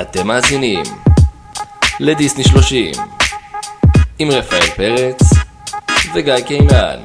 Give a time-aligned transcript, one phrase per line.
[0.00, 0.82] אתם מאזינים
[2.00, 2.92] לדיסני 30
[4.18, 5.20] עם רפאל פרץ
[6.14, 7.00] וגיא קינן.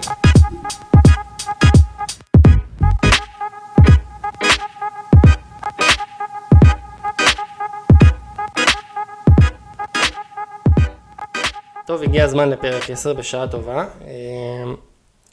[11.86, 13.86] טוב, הגיע הזמן לפרק 10 בשעה טובה.
[14.08, 14.12] אה,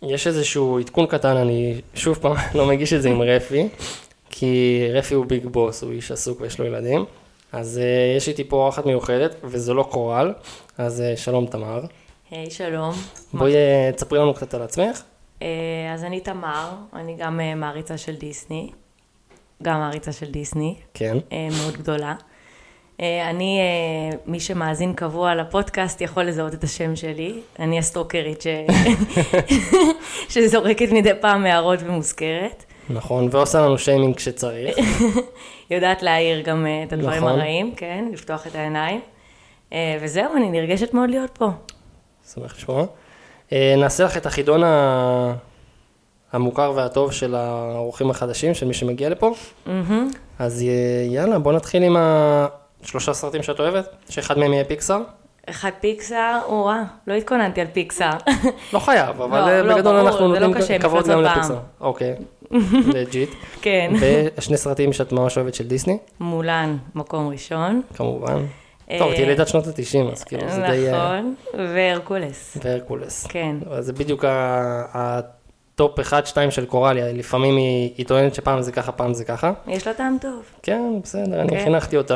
[0.02, 3.68] יש איזשהו עדכון קטן, אני שוב פעם לא מגיש את זה עם רפי,
[4.30, 7.04] כי רפי הוא ביג בוס, הוא איש עסוק ויש לו ילדים.
[7.52, 10.34] אז uh, יש איתי פה אורחת מיוחדת, וזו לא קורל,
[10.78, 11.80] אז uh, שלום תמר.
[12.30, 12.92] היי, שלום.
[13.34, 15.02] בואי uh, תספרי לנו קצת על עצמך.
[15.41, 15.42] Uh,
[15.95, 18.70] אז אני תמר, אני גם uh, מעריצה של דיסני,
[19.62, 21.16] גם מעריצה של דיסני, כן.
[21.30, 21.32] uh,
[21.62, 22.14] מאוד גדולה.
[22.96, 23.60] Uh, אני,
[24.12, 28.46] uh, מי שמאזין קבוע לפודקאסט יכול לזהות את השם שלי, אני הסטוקרית ש...
[30.32, 32.66] שזורקת מדי פעם הערות ומוזכרת.
[32.90, 34.76] נכון, ועושה לנו שיימינג כשצריך.
[35.70, 37.32] יודעת להעיר גם uh, את הדברים נכון.
[37.32, 39.01] הרעים, כן, לפתוח את העיניים.
[39.70, 41.48] Uh, וזהו, אני נרגשת מאוד להיות פה.
[42.32, 42.87] שמח לשמוע.
[43.51, 45.34] Uh, נעשה לך את החידון ה...
[46.32, 49.32] המוכר והטוב של האורחים החדשים, של מי שמגיע לפה.
[49.66, 50.10] מהמם.
[50.38, 50.65] אז
[51.10, 55.00] יאללה, בוא נתחיל עם השלושה סרטים שאת אוהבת, שאחד מהם יהיה פיקסאר.
[55.51, 58.16] אחד פיקסאר, או-אה, לא התכוננתי על פיקסאר.
[58.73, 61.23] לא חייב, אבל לא, אה, לא, בגדול אנחנו לא נותנים כבוד גם.
[61.23, 61.59] לפיקסאר.
[61.80, 62.15] אוקיי,
[62.95, 63.30] legit.
[63.63, 63.93] כן.
[64.37, 67.83] ושני סרטים שאת ממש אוהבת של דיסני, מולן, מקום ראשון.
[67.94, 68.44] כמובן.
[68.91, 70.93] אה, טוב, את ילידת שנות ה-90, אז כאילו זה די...
[70.93, 72.56] אה, נכון, והרקולס.
[72.65, 73.27] והרקולס.
[73.27, 73.56] כן.
[73.81, 74.25] זה בדיוק
[75.76, 79.53] ה top 1-2 של קורליה, לפעמים היא היא טוענת שפעם זה ככה, פעם זה ככה.
[79.66, 80.43] יש לה טעם טוב.
[80.62, 81.65] כן, בסדר, אני כן.
[81.65, 82.15] חינכתי אותה.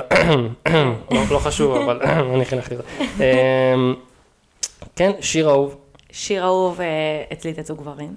[1.10, 2.00] לא לא חשוב, אבל
[2.34, 2.88] אני חינכתי אותה.
[3.00, 3.94] אמ,
[4.96, 5.76] כן, שיר אהוב.
[6.12, 6.86] שיר אהוב, אה,
[7.32, 8.14] אצלי תצאו גברים.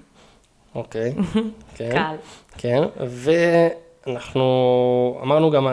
[0.74, 1.14] אוקיי.
[1.76, 1.90] כן.
[1.92, 2.16] קל.
[2.58, 2.82] כן,
[4.06, 5.72] ואנחנו אמרנו גם אה,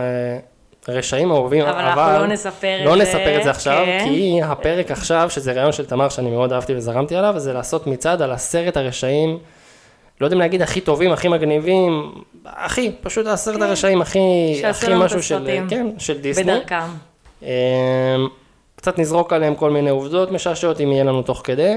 [0.88, 4.06] רשעים אהובים, אבל אנחנו לא נספר את לא זה, נספר את זה עכשיו, כן.
[4.06, 8.22] כי הפרק עכשיו, שזה רעיון של תמר שאני מאוד אהבתי וזרמתי עליו, זה לעשות מצעד
[8.22, 9.40] על עשרת הרשעים,
[10.21, 12.11] לא יודעים להגיד הכי טובים, הכי מגניבים,
[12.45, 14.19] הכי, פשוט עשרת הרשעים הכי,
[14.55, 14.61] כן.
[14.61, 15.59] שעשו הכי את משהו של.
[15.69, 16.43] כן, של דיסני.
[16.43, 16.79] בדרכם.
[17.41, 17.47] אמ,
[18.75, 21.73] קצת נזרוק עליהם כל מיני עובדות משעשעות אם יהיה לנו תוך כדי.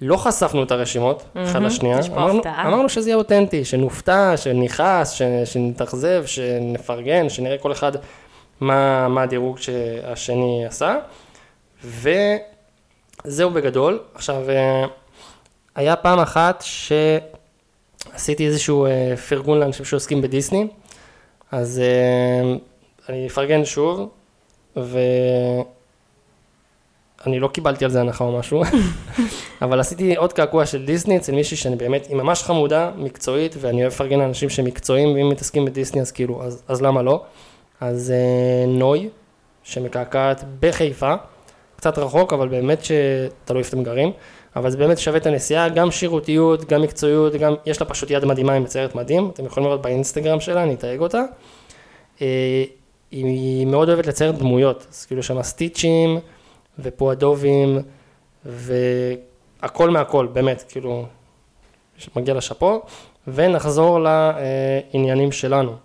[0.00, 1.98] לא חשפנו את הרשימות, אחד מהמם, לשנייה.
[1.98, 2.68] יש פה אמרנו- הפתעה.
[2.68, 7.92] אמרנו שזה יהיה אותנטי, שנופתע, שנכעס, ש- שנתאכזב, שנפרגן, שנראה כל אחד
[8.60, 10.96] מה, מה הדירוג שהשני עשה.
[11.84, 13.98] וזהו בגדול.
[14.14, 14.84] עכשיו, אה,
[15.74, 20.66] היה פעם אחת שעשיתי איזשהו אה, פרגון לאנשים שעוסקים בדיסני,
[21.52, 22.56] אז אה,
[23.08, 24.08] אני אפרגן שוב,
[24.76, 25.64] ואני
[27.40, 28.62] לא קיבלתי על זה הנחה או משהו,
[29.62, 33.80] אבל עשיתי עוד קעקוע של דיסני אצל מישהי שאני באמת, היא ממש חמודה, מקצועית, ואני
[33.82, 37.22] אוהב לפרגן לאנשים שמקצועיים, ואם מתעסקים בדיסני אז כאילו, אז, אז למה לא?
[37.80, 39.08] אז אה, נוי,
[39.62, 41.14] שמקעקעת בחיפה,
[41.76, 44.12] קצת רחוק, אבל באמת שתלוי איפה אתם גרים,
[44.56, 48.24] אבל זה באמת שווה את הנסיעה, גם שירותיות, גם מקצועיות, גם, יש לה פשוט יד
[48.24, 51.22] מדהימה, היא מציירת מדהים, אתם יכולים לראות באינסטגרם שלה, אני אתייג אותה.
[52.22, 52.64] אה,
[53.10, 56.18] היא מאוד אוהבת לצייר דמויות, אז כאילו שם סטיצ'ים
[56.78, 57.78] ופועדובים
[58.44, 61.06] והכל מהכל, באמת, כאילו,
[62.16, 62.82] מגיע לשאפו,
[63.28, 65.76] ונחזור לעניינים שלנו.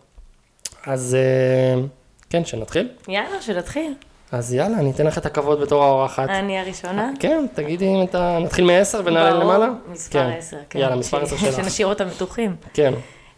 [0.86, 1.82] אז אה,
[2.30, 2.88] כן, שנתחיל?
[3.08, 3.94] יאללה, שנתחיל.
[4.32, 6.30] אז יאללה, אני אתן לך את הכבוד בתור האורחת.
[6.30, 7.12] אני הראשונה.
[7.20, 8.38] כן, תגידי אם אתה...
[8.42, 9.68] נתחיל מ-10 ונעלה ברור, למעלה?
[9.92, 10.30] מספר כן.
[10.38, 10.80] 10, כן.
[10.80, 11.56] יאללה, מספר ש- 10 שלך.
[11.56, 12.56] שנשאיר אותם פתוחים.
[12.74, 12.94] כן.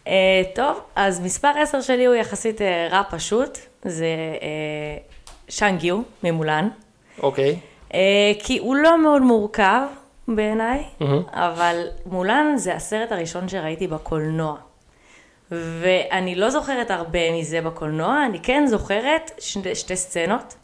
[0.08, 0.12] אה,
[0.54, 3.58] טוב, אז מספר 10 שלי הוא יחסית אה, רע פשוט.
[3.84, 4.06] זה
[4.42, 4.46] אה,
[5.48, 6.68] שאנגיו ממולן.
[7.22, 7.56] אוקיי.
[8.38, 9.82] כי הוא לא מאוד מורכב
[10.28, 10.84] בעיניי.
[11.32, 11.76] אבל
[12.06, 14.56] מולן זה הסרט הראשון שראיתי בקולנוע.
[15.50, 19.30] ואני לא זוכרת הרבה מזה בקולנוע, אני כן זוכרת
[19.74, 20.54] שתי סצנות.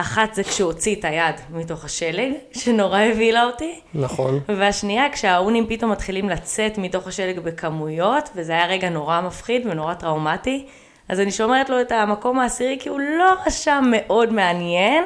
[0.00, 3.80] אחת זה כשהוא הוציא את היד מתוך השלג, שנורא הבהילה אותי.
[3.94, 4.40] נכון.
[4.48, 10.66] והשנייה, כשהאונים פתאום מתחילים לצאת מתוך השלג בכמויות, וזה היה רגע נורא מפחיד ונורא טראומטי.
[11.08, 15.04] אז אני שומרת לו את המקום העשירי, כי הוא לא רשם מאוד מעניין,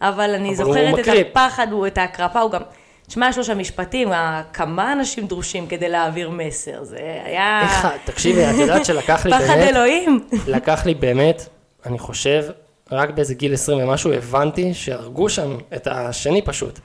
[0.00, 1.08] אבל אני אבל זוכרת את.
[1.30, 2.60] הפחד, הוא את ההקרפה, הוא גם...
[3.06, 7.60] תשמע, יש לו שם משפטים, ה- כמה אנשים דרושים כדי להעביר מסר, זה היה...
[7.62, 10.20] איך, תקשיבי, את יודעת שלקח לי פחד באמת, אלוהים.
[10.46, 11.42] לקח לי באמת,
[11.86, 12.44] אני חושב,
[12.92, 16.78] רק באיזה גיל 20 ומשהו, הבנתי שהרגו שם את השני פשוט.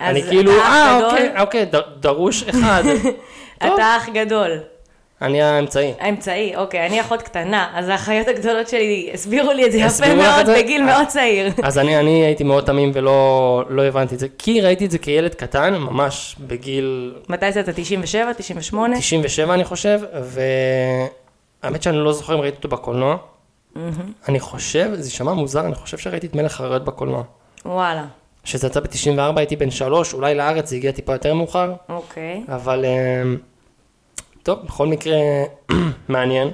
[0.00, 1.66] אני כאילו, אה, גדול?" אוקיי, אוקיי,
[2.00, 2.82] דרוש אחד.
[3.58, 4.50] אתה אח גדול.
[5.22, 5.92] אני האמצעי.
[6.00, 10.46] האמצעי, אוקיי, אני אחות קטנה, אז האחיות הגדולות שלי הסבירו לי את זה יפה מאוד?
[10.58, 11.52] בגיל מאוד צעיר.
[11.62, 14.98] אז אני, אני הייתי מאוד תמים ולא לא הבנתי את זה, כי ראיתי את זה
[14.98, 17.72] כילד קטן, ממש בגיל מתי זה אתה?
[17.72, 18.32] 97?
[18.32, 18.96] 98?
[18.98, 20.00] 97 אני חושב,
[21.62, 23.16] והאמת שאני לא זוכר אם ראיתי אותו בקולנוע,
[24.28, 27.22] אני חושב, זה יישמע מוזר, אני חושב שראיתי את מלך האריות בקולנוע.
[27.64, 28.04] וואלה,
[28.44, 32.44] שזה יצא ב-94, הייתי בן שלוש, אולי לארץ זה הגיע טיפה יותר מאוחר, אוקיי.
[32.48, 33.36] אבל אמ,
[34.42, 35.16] טוב, בכל מקרה
[36.08, 36.50] מעניין,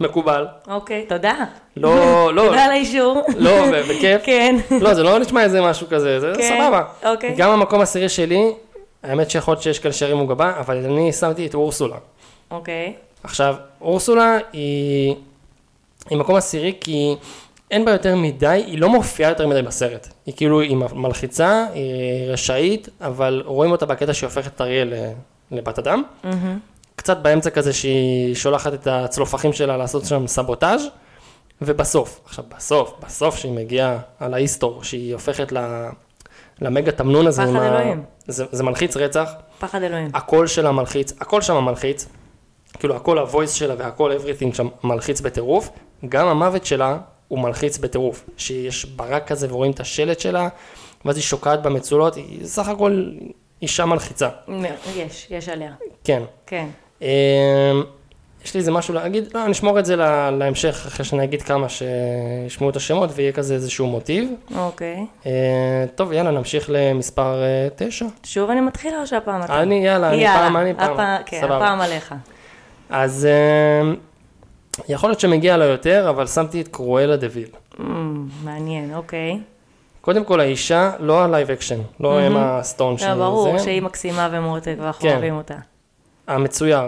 [0.00, 1.34] מקובל, אוקיי, תודה.
[1.76, 1.94] לא,
[2.34, 3.22] לא, תודה על האישור.
[3.38, 3.52] לא,
[3.88, 4.22] בכיף.
[4.26, 4.56] כן.
[4.80, 6.82] לא, זה לא נשמע איזה משהו כזה, זה כן, סבבה.
[7.04, 7.34] אוקיי.
[7.36, 8.52] גם המקום העשירי שלי,
[9.02, 11.96] האמת שיכול להיות שיש כאלה שירימו גבה, אבל אני שמתי את אורסולה.
[12.50, 12.92] אוקיי.
[13.24, 15.14] עכשיו, אורסולה היא,
[16.12, 17.14] היא מקום עשירי כי
[17.70, 20.08] אין בה יותר מדי, היא לא מופיעה יותר מדי בסרט.
[20.26, 21.84] היא כאילו, היא מלחיצה, היא
[22.28, 25.12] רשאית, אבל רואים אותה בקטע שהיא הופכת את אריה ל-
[25.50, 26.02] לבת אדם.
[26.96, 30.82] קצת באמצע כזה שהיא שולחת את הצלופחים שלה לעשות שם סבוטאז'
[31.62, 35.58] ובסוף, עכשיו בסוף, בסוף שהיא מגיעה על האיסטור, שהיא הופכת ל...
[36.60, 38.02] למגה תמנון הזה, פחד עם ה- אלוהים.
[38.26, 39.30] זה, זה מלחיץ רצח,
[39.60, 40.08] פחד אלוהים.
[40.14, 42.06] הקול שלה מלחיץ, הכל שם מלחיץ,
[42.78, 45.70] כאילו הכל הוויס שלה והכל everything שם מלחיץ בטירוף,
[46.08, 46.96] גם המוות שלה
[47.28, 50.48] הוא מלחיץ בטירוף, שיש ברק כזה ורואים את השלט שלה,
[51.04, 53.04] ואז היא שוקעת במצולות, היא סך הכל
[53.62, 54.28] אישה מלחיצה,
[54.96, 55.72] יש, יש עליה.
[56.04, 56.22] כן.
[56.46, 56.66] כן.
[57.02, 57.06] אמ,
[58.44, 61.66] יש לי איזה משהו להגיד, לא, נשמור את זה לה- להמשך, אחרי שאני אגיד כמה
[61.68, 64.30] שישמעו את השמות ויהיה כזה איזשהו מוטיב.
[64.56, 65.06] אוקיי.
[65.26, 65.30] אה,
[65.94, 68.06] טוב, יאללה, נמשיך למספר אה, תשע.
[68.24, 69.62] שוב אני מתחילה או שהפעם אתה?
[69.62, 70.92] אני, יאללה, אני יאללה, פעם, אני פעם.
[70.92, 71.56] הפעם- כן, סבבה.
[71.56, 72.14] הפעם עליך.
[72.90, 73.92] אז אה,
[74.88, 77.48] יכול להיות שמגיע לו יותר, אבל שמתי את קרואלה דה ויל.
[77.80, 79.40] אמ, מעניין, אוקיי.
[80.00, 82.92] קודם כל, האישה, לא ה live action, לא אמה סטון.
[82.92, 85.12] לא, שזה- ברור שהיא מקסימה ומותק ואנחנו כן.
[85.12, 85.54] אוהבים אותה.
[86.28, 86.80] המצויר,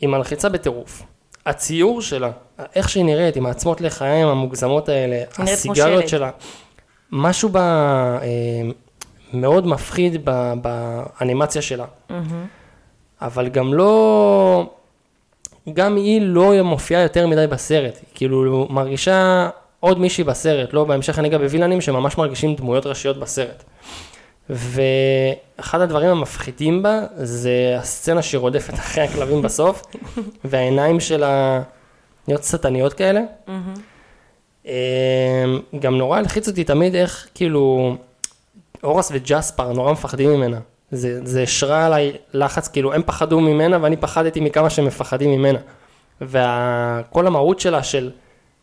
[0.00, 1.02] היא מלחיצה בטירוף.
[1.46, 2.30] הציור שלה,
[2.76, 6.08] איך שהיא נראית, עם העצמות לחיים המוגזמות האלה, הסיגריות.
[6.08, 6.30] שלה,
[7.12, 7.60] משהו בה
[8.22, 8.70] אה,
[9.34, 11.84] מאוד מפחיד ב- באנימציה שלה.
[13.22, 14.70] אבל גם לא,
[15.74, 19.48] גם היא לא מופיעה יותר מדי בסרט, היא כאילו מרגישה
[19.80, 23.64] עוד מישהי בסרט, לא בהמשך אני אגע בווילנים שממש מרגישים דמויות ראשיות בסרט.
[24.50, 29.82] ואחד הדברים המפחידים בה זה הסצנה שהיא רודפת אחרי הכלבים בסוף,
[30.44, 31.62] והעיניים שלה
[32.28, 33.20] נהיות שטניות כאלה.
[34.66, 34.72] אמ,
[35.78, 37.96] גם נורא הלחיץ אותי תמיד איך כאילו
[38.82, 40.58] אורס וג'ספר נורא מפחדים ממנה.
[40.92, 45.58] זה, זה השרה עליי לחץ, כאילו הם פחדו ממנה ואני פחדתי מכמה שהם מפחדים ממנה.
[46.20, 48.10] וכל המהות שלה של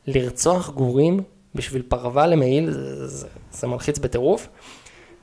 [0.07, 1.19] לרצוח גורים
[1.55, 4.47] בשביל פרווה למעיל, זה, זה, זה מלחיץ בטירוף.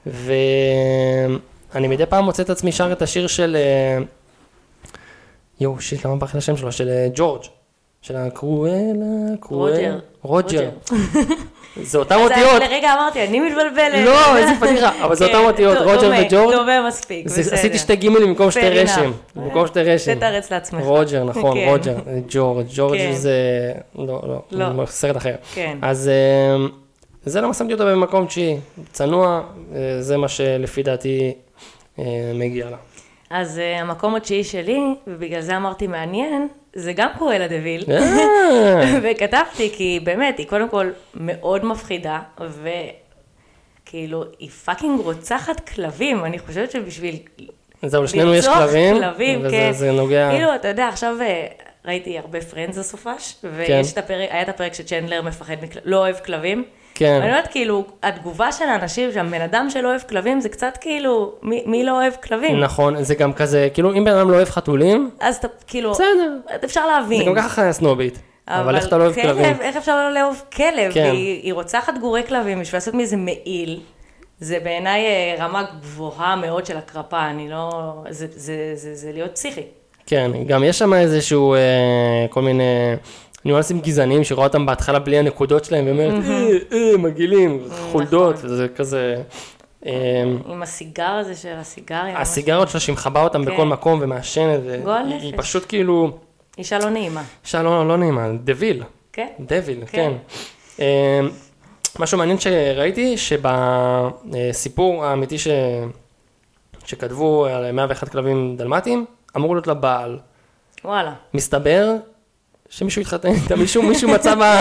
[0.06, 3.56] ואני מדי פעם מוצא את עצמי שר את השיר של...
[3.56, 3.98] אה,
[5.60, 6.72] יואו, shit, למה ברח לי השם שלו?
[6.72, 7.42] של אה, ג'ורג'.
[8.02, 9.76] של הקרואלה, קרואלה.
[9.76, 9.98] רוג'ר.
[10.22, 10.70] רוג'ר.
[11.82, 12.62] זה אותם אותיות.
[12.62, 14.04] לרגע אמרתי, אני מתבלבלת.
[14.04, 16.54] לא, איזה פדיחה, אבל זה כן, אותם אותיות, דומה, רוג'ר וג'ורג'.
[16.54, 17.54] דומה מספיק, בסדר.
[17.54, 19.12] עשיתי שתי גימלים במקום שתי רישים.
[19.36, 20.14] במקום שתי רישים.
[20.14, 20.82] תתרץ לעצמך.
[20.84, 21.68] רוג'ר, נכון, כן.
[21.68, 21.96] רוג'ר.
[22.28, 22.66] ג'ורג'.
[22.74, 23.12] ג'ורג' כן.
[23.12, 23.32] זה...
[23.98, 24.86] לא, לא, לא.
[24.86, 25.34] סרט אחר.
[25.54, 25.78] כן.
[25.82, 26.10] אז
[26.56, 26.68] אמ,
[27.24, 28.56] זה למה שמתי אותה במקום תשיעי.
[28.92, 29.42] צנוע,
[29.74, 31.32] אה, זה מה שלפי דעתי
[31.98, 32.76] אה, מגיע לה.
[33.30, 37.84] אז אה, המקום התשיעי שלי, ובגלל זה אמרתי מעניין, זה גם קרואלה דוויל.
[37.90, 42.20] אה, וכתבתי, כי באמת, היא קודם כל מאוד מפחידה,
[43.82, 46.24] וכאילו, היא fucking רוצחת כלבים.
[46.24, 47.16] אני חושבת שבשביל
[47.82, 49.72] זהו, לשנינו יש כלבים, כלבים, וזה כן.
[49.72, 50.30] זה נוגע...
[50.30, 51.46] כאילו, אתה יודע, עכשיו אה,
[51.84, 53.80] ראיתי הרבה Friends הסופש, ויש כן.
[53.92, 55.78] את הפרק, היה את הפרק שצ'נדלר מפחד, מכל...
[55.84, 56.64] לא אוהב כלבים.
[56.98, 57.20] כן.
[57.22, 61.32] אני אומרת, כאילו, התגובה של האנשים שם, בן אדם שלא אוהב כלבים, זה קצת כאילו,
[61.42, 62.60] מי, מי לא אוהב כלבים?
[62.60, 66.36] נכון, זה גם כזה, כאילו אם בן אדם לא אוהב חתולים, אז אתה, כאילו, בסדר.
[66.64, 67.18] אפשר להבין.
[67.18, 68.18] זה גם ככה חיה סנובית.
[68.48, 69.60] אבל איך אתה לא אוהב כלב, כלבים?
[69.60, 70.92] איך אפשר לא לאהוב כלב?
[70.92, 71.10] כן.
[71.12, 73.80] היא, היא רוצחת גורי כלבים בשביל לעשות מזה מעיל.
[74.40, 77.94] זה בעיניי אה, רמה גבוהה מאוד של הקרפה, אני לא...
[78.10, 79.62] זה, זה, זה, זה להיות פסיכי.
[80.06, 82.94] כן, גם יש שם איזשהו, אה, כל מיני
[83.46, 88.50] ניואנסים גזעניים שרואה אותם בהתחלה בלי הנקודות שלהם, ואומרת, אה, אה, מגעילים, חולדות, נכון.
[88.50, 89.22] וזה כזה...
[89.86, 92.20] אה, עם הסיגר הזה של הסיגריה.
[92.20, 93.52] הסיגרות שלה שהיא מכבה אותם כן.
[93.52, 94.60] בכל מקום ומעשנת,
[95.20, 95.34] היא.
[95.36, 96.18] פשוט כאילו,
[96.58, 99.28] אישה לא נעימה, אישה לא לא נעימה, דביל, כן?
[99.40, 99.86] דביל, כן.
[99.86, 100.12] כן.
[100.80, 101.20] אה,
[101.98, 105.48] משהו מעניין שראיתי, שבסיפור האמיתי ש...
[106.84, 109.04] שכתבו על 101 כלבים דלמטיים,
[109.36, 110.18] אמור להיות לה בעל.
[110.84, 111.12] וואלה.
[111.34, 111.94] מסתבר
[112.70, 114.60] שמישהו התחתן איתה, מישהו, מישהו מצא בה,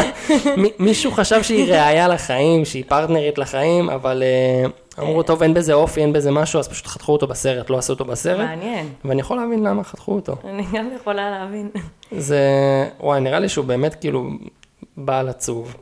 [0.57, 4.69] מי- מישהו חשב שהיא ראייה לחיים, שהיא פרטנרית לחיים, אבל אה,
[5.03, 7.93] אמרו, טוב, אין בזה אופי, אין בזה משהו, אז פשוט חתכו אותו בסרט, לא עשו
[7.93, 8.89] אותו בסרט, מעניין.
[9.05, 10.35] ואני יכול להבין למה חתכו אותו.
[10.49, 11.69] אני גם יכולה להבין.
[12.17, 12.39] זה,
[12.99, 14.29] וואי, נראה לי שהוא באמת כאילו
[14.97, 15.75] בעל עצוב,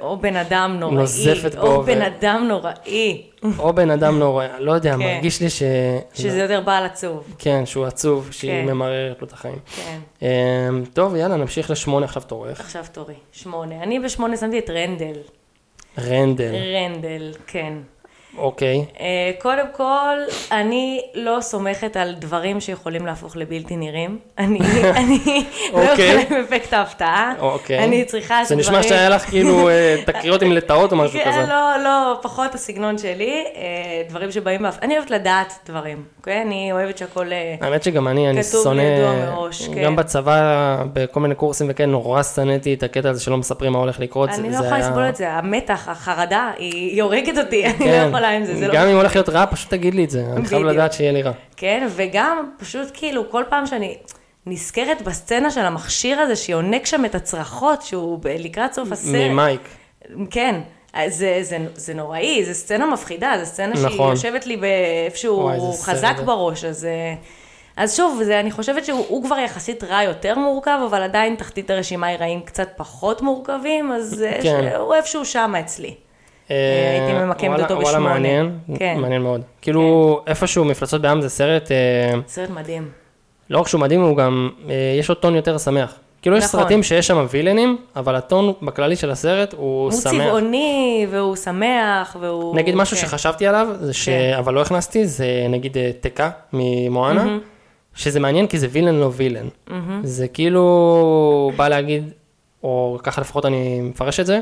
[0.00, 0.94] או בן אדם נוראי.
[0.96, 3.22] נוזפת בו או ו- בן אדם נוראי.
[3.58, 4.98] או בן אדם נורא, לא יודע, כן.
[4.98, 5.62] מרגיש לי ש...
[6.14, 7.34] שזה יותר בעל עצוב.
[7.38, 8.66] כן, שהוא עצוב, שהיא כן.
[8.66, 9.58] ממררת לו את החיים.
[9.76, 9.98] כן.
[10.22, 12.60] אמ, טוב, יאללה, נמשיך לשמונה, עכשיו תורך.
[12.60, 13.14] עכשיו תורי.
[13.32, 13.82] שמונה.
[13.82, 15.16] אני בשמונה שמתי את רנדל.
[15.98, 17.72] רנדל, רנדל, כן.
[18.38, 18.84] אוקיי.
[19.00, 19.06] אה,
[19.38, 20.16] קודם כל,
[20.52, 24.18] אני לא סומכת על דברים שיכולים להפוך לבלתי נראים.
[24.38, 24.58] אני,
[25.00, 25.18] אני
[25.72, 26.08] לא אוקיי.
[26.22, 27.32] יכולה עם אפקט ההפתעה.
[27.38, 27.84] אוקיי.
[27.84, 31.30] אני צריכה זה נשמע שדברים- שהיה לך כאילו אה, תקריות עם לטאות או משהו כן,
[31.32, 31.46] כזה.
[31.48, 33.62] לא, לא, פחות הסגנון שלי, אה,
[34.08, 34.66] דברים שבאים.
[34.82, 36.42] אני אוהבת לדעת דברים, אוקיי?
[36.42, 37.30] אני אוהבת שהכל...
[37.60, 38.82] האמת שגם אני, אני שונא,
[39.74, 39.84] כן.
[39.84, 40.40] גם בצבא,
[40.92, 44.30] בכל מיני קורסים וכן, נורא שנאתי את הקטע הזה שלא מספרים מה הולך לקרות.
[44.30, 48.10] אני לא יכולה לסבול את זה, המתח, החרדה, היא הורגת אותי, אני לא כן.
[48.20, 48.74] יכולה עם זה, זה לא...
[48.74, 50.62] גם אם הולך להיות רע, פשוט תגיד לי את זה, אני חייב.
[50.62, 51.32] לדעת שיהיה לי רע.
[51.56, 53.96] כן, וגם פשוט כאילו, כל פעם שאני
[54.46, 59.14] נזכרת בסצנה של המכשיר הזה, שיונק שם את הצרחות, שהוא לקראת סוף הסרט.
[59.14, 59.60] ממייק.
[60.30, 60.60] כן.
[61.06, 64.10] זה, זה, זה נוראי, זו סצנה מפחידה, זו סצנה שהיא נכון.
[64.10, 66.22] יושבת לי באיפשהו וואי, חזק זה.
[66.22, 66.84] בראש, אז...
[66.84, 67.14] אה,
[67.76, 71.70] אז שוב, זה, אני חושבת שהוא הוא כבר יחסית רע יותר מורכב, אבל עדיין תחתית
[71.70, 74.72] הרשימה היא רעים קצת פחות מורכבים, אז אה, כן.
[74.78, 75.94] הוא איפשהו שם אצלי.
[76.50, 76.56] אה,
[77.06, 78.12] הייתי ממקמת וואלה- אותו וואלה, בשמונה.
[78.14, 78.98] מעניין, כן.
[79.00, 79.40] מעניין מאוד.
[79.62, 82.88] כאילו, איפשהו מפלצות בעם זה סרט, אה, סרט מדהים.
[83.50, 85.94] לא רק שהוא מדהים, הוא גם, אה, יש לו טון יותר שמח.
[86.22, 86.60] כאילו, יש נכון.
[86.60, 90.12] סרטים שיש שם וילנים, אבל הטון בכללי של הסרט הוא הוא שמח.
[90.12, 92.56] צבעוני, והוא שמח, והוא...
[92.56, 93.02] נגיד משהו כן.
[93.02, 94.08] שחשבתי עליו, זה ש...
[94.08, 94.34] כן.
[94.38, 97.38] אבל לא הכנסתי, זה נגיד תקה ממואנה,
[97.94, 99.46] שזה מעניין כי זה וילן לא וילן.
[100.02, 102.12] זה כאילו בא להגיד,
[102.62, 104.40] או ככה לפחות אני מפרש את זה,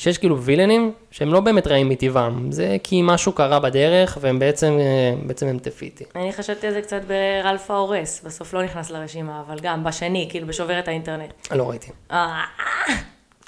[0.00, 4.76] שיש כאילו וילנים שהם לא באמת רעים מטבעם, זה כי משהו קרה בדרך והם בעצם,
[4.80, 6.04] אה, בעצם הם טפיטי.
[6.16, 10.46] אני חשבתי על זה קצת ברלף ההורס, בסוף לא נכנס לרשימה, אבל גם בשני, כאילו
[10.46, 11.32] בשוברת האינטרנט.
[11.50, 11.90] לא ראיתי.
[12.10, 12.44] אה,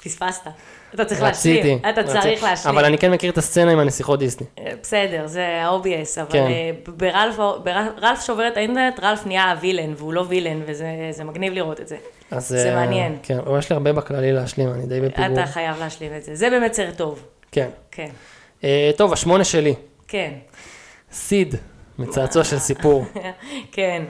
[0.03, 0.47] פספסת.
[0.93, 1.57] אתה צריך רציתי.
[1.57, 1.77] להשלים.
[1.77, 2.19] אתה רציתי.
[2.19, 2.75] צריך להשלים.
[2.75, 4.47] אבל אני כן מכיר את הסצנה עם הנסיכות דיסני.
[4.59, 6.51] אה, בסדר, זה ה-OBS, אבל כן.
[6.87, 11.79] ברלף, ברלף שובר את האינטרנט, רלף נהיה הווילן, והוא לא וילן, וזה זה מגניב לראות
[11.79, 11.97] את זה.
[12.37, 13.17] אז, זה אה, מעניין.
[13.23, 15.33] כן, אבל יש לי הרבה בכללי להשלים, אני די בפיגור.
[15.33, 16.35] אתה חייב להשלים את זה.
[16.35, 17.23] זה באמת סרט טוב.
[17.51, 17.69] כן.
[17.91, 18.09] כן,
[18.63, 19.73] אה, טוב, השמונה שלי.
[20.07, 20.31] כן,
[21.11, 21.55] סיד,
[21.99, 23.05] מצעצוע של סיפור.
[23.71, 24.03] כן,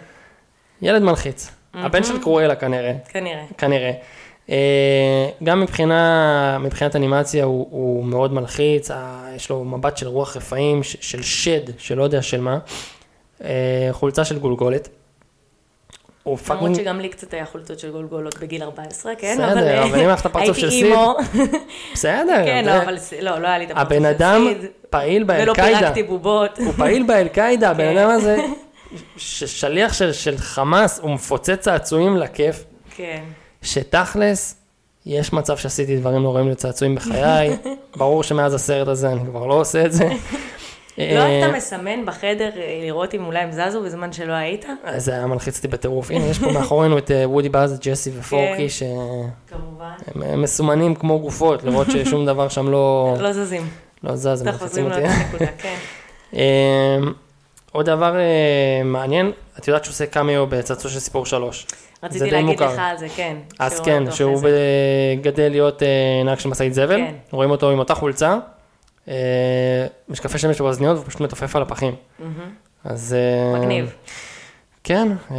[0.82, 1.52] ילד מלחיץ.
[1.74, 3.44] הבן של קרואלה כנראה, כנראה.
[3.58, 3.92] כנראה.
[4.50, 10.38] אה, גם מבחינה, מבחינת אנימציה הוא, הוא מאוד מלחיץ, אה, יש לו מבט של רוח
[10.38, 12.58] רפאים, ש- של שד, שלא יודע של מה.
[13.44, 13.50] אה,
[13.92, 14.90] חולצה של גולגולת.
[16.24, 19.34] הוא למרות fucking, שגם לי קצת היה חולצות של גולגולות בגיל 14, כן?
[19.34, 21.16] בסדר, אבל, אם היה לך את הפרצוף של הייתי סיד, emo.
[21.94, 22.46] בסדר.
[22.46, 24.70] כן, לא, אבל לא, לא היה לי את הפרצוף של הבן אדם סיד.
[24.90, 25.80] פעיל ולא באל-קאידה.
[25.80, 26.58] פירקתי בובות.
[26.58, 27.98] הוא פעיל באל-קאידה, הבן כן.
[27.98, 28.38] אדם הזה,
[29.18, 32.64] שליח של, של חמאס, הוא מפוצץ צעצועים לכיף.
[32.96, 33.24] כן.
[33.62, 34.56] שתכלס,
[35.06, 37.58] יש מצב שעשיתי דברים נוראים לצעצועים בחיי,
[37.98, 40.10] ברור שמאז הסרט הזה אני כבר לא עושה את זה.
[40.98, 44.66] לא אה, היית מסמן בחדר אה, לראות אם אולי הם זזו בזמן שלא היית?
[44.98, 46.12] זה היה מלחיץ אותי בטירוף.
[46.12, 48.18] הנה, יש פה מאחורינו את אה, וודי באז, ג'סי כן.
[48.20, 49.94] ופורקי, שהם כמובן.
[50.16, 53.68] הם מסומנים כמו גופות, לראות ששום דבר שם לא לא זזים.
[54.04, 55.02] לא זז, הם מלחיצים אותי.
[55.64, 55.76] כן.
[56.36, 56.98] אה,
[57.72, 61.68] עוד דבר אה, מעניין, את יודעת שהוא עושה קמיו בצעצוע של סיפור שלוש.
[62.04, 62.60] רציתי להגיד.
[62.60, 63.36] לך על זה, כן.
[63.60, 64.42] אז כן, שהוא
[65.22, 65.88] גדל להיות אה,
[66.26, 67.14] נהג של משאית זבל, כן.
[67.32, 68.38] רואים אותו עם אותה חולצה, אה,
[70.10, 71.96] משקפי שמש באוזניות ופשוט מתופף על הפחים.
[72.84, 73.16] אז...
[73.54, 73.94] אה, מגניב.
[74.84, 75.38] כן, אה,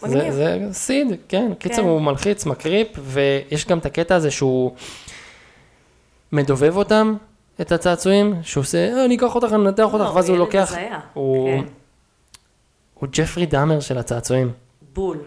[0.00, 0.32] זה, מגניב.
[0.32, 1.82] זה סיד, כן, קיצר כן.
[1.88, 4.72] הוא מלחיץ, מקריפ, ויש גם את הקטע הזה שהוא
[6.32, 7.14] מדובב אותם,
[7.60, 10.74] את הצעצועים, שהוא עושה, "אה, אני אקח אותך, אני אנתח אותך, לא, ואז הוא לוקח.
[11.14, 11.64] הוא- כן.
[12.94, 14.52] הוא ג'פרי דאמר של הצעצועים,
[14.94, 15.18] בול.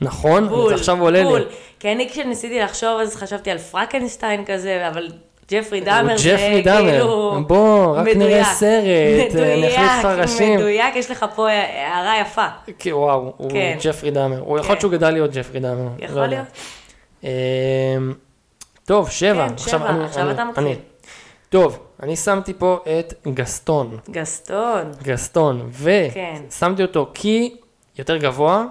[0.00, 0.48] נכון?
[0.48, 0.68] בול.
[0.68, 1.28] זה עכשיו עולה לי.
[1.28, 1.48] בול.
[1.80, 5.08] כי אני כשניסיתי לחשוב, אז חשבתי על פרקנשטיין כזה, אבל
[5.50, 7.40] ג'פרי הוא דאמר זה ג'פרי דאמר, כאילו...
[7.46, 8.46] בוא, רק נראה מדויק.
[8.46, 10.58] סרט, אה, נחליף לך ראשים.
[10.58, 12.46] מדויק, יש לך פה הערה יפה.
[12.78, 13.78] כי וואו, הוא כן.
[13.82, 14.38] ג'פרי דאמר.
[14.40, 14.80] הוא יכול להיות כן.
[14.80, 15.88] שהוא גדל להיות ג'פרי דאמר.
[15.98, 16.26] לא יכול יודע.
[16.28, 16.46] להיות.
[17.24, 18.12] אמ,
[18.84, 19.48] טוב, שבע.
[19.48, 20.64] כן, עכשיו שבע, אני- עכשיו אני- אתה מתחיל.
[20.66, 20.74] אני.
[21.48, 23.96] טוב, אני שמתי פה את גסטון.
[24.10, 24.90] גסטון.
[25.02, 25.70] גסטון,
[26.14, 26.42] כן.
[26.48, 27.56] ושמתי אותו כי
[27.98, 28.64] יותר גבוה,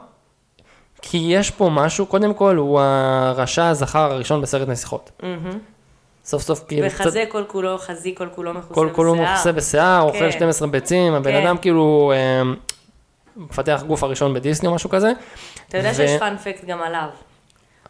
[1.01, 5.11] כי יש פה משהו, קודם כל הוא הרשע הזכר הראשון בסרט נסיכות.
[5.23, 5.59] מהמם.
[6.25, 9.33] סוף סוף כאילו קצת, וחזה כל כולו, חזי כל כולו מכוסה כל כולו בשיער.
[9.33, 10.31] מכוסה בשיער, אוכל כן.
[10.31, 11.45] 12 ביצים, הבן כן.
[11.45, 12.55] אדם כאילו אמ,
[13.37, 15.11] מפתח גוף הראשון בדיסני או משהו כזה.
[15.69, 17.07] אתה יודע ו- שיש פאנפקט גם עליו.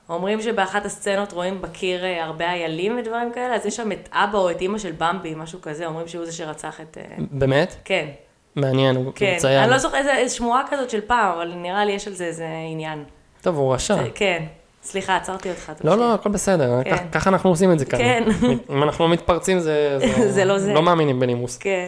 [0.09, 4.37] אומרים שבאחת הסצנות רואים בקיר אה, הרבה איילים ודברים כאלה, אז יש שם את אבא
[4.37, 6.97] או את אימא של במבי, משהו כזה, אומרים שהוא זה שרצח את...
[6.97, 7.75] אה, באמת?
[7.85, 8.07] כן,
[8.55, 9.33] מעניין, הוא כן.
[9.35, 9.59] מציין.
[9.63, 12.25] אני לא זוכרת, איזה איזה שמועה כזאת של פעם, אבל נראה לי יש על זה
[12.25, 13.03] איזה עניין.
[13.41, 13.95] טוב, הוא רשע.
[14.15, 14.43] כן,
[14.85, 15.71] סליחה, עצרתי אותך.
[15.83, 15.97] לא.
[15.97, 16.95] לא, הכל בסדר, כן.
[17.11, 17.99] ככה אנחנו עושים את זה כאן.
[17.99, 18.23] כן.
[18.69, 19.97] אם אנחנו לא מתפרצים זה...
[20.35, 20.73] זה לא זה.
[20.73, 21.57] לא מאמינים בנימוס.
[21.57, 21.87] כן.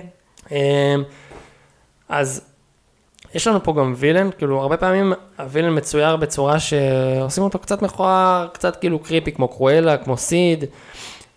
[0.51, 0.57] אמ,
[2.09, 2.41] אז
[3.33, 8.47] יש לנו פה גם וילן, כאילו הרבה פעמים הווילן מצויר בצורה שעושים אותו קצת מכוער,
[8.53, 10.65] קצת כאילו קריפי, כמו קרואלה, כמו סיד.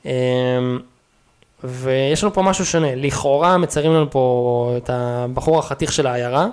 [0.04, 0.10] אמ,
[1.64, 6.46] ויש לנו פה משהו שונה, לכאורה מציירים לנו פה את הבחור החתיך של העיירה,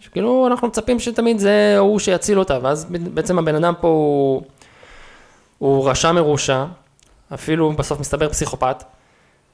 [0.00, 4.42] שכאילו אנחנו מצפים שתמיד זה הוא שיציל אותה, ואז בעצם הבן אדם פה הוא,
[5.58, 6.64] הוא רשע מרושע,
[7.34, 8.84] אפילו בסוף מסתבר פסיכופת,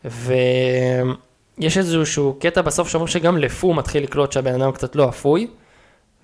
[0.04, 5.46] ויש איזשהו קטע בסוף שאומר שגם לפו מתחיל לקלוט שהבן אדם קצת לא אפוי,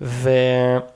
[0.01, 0.87] ואחת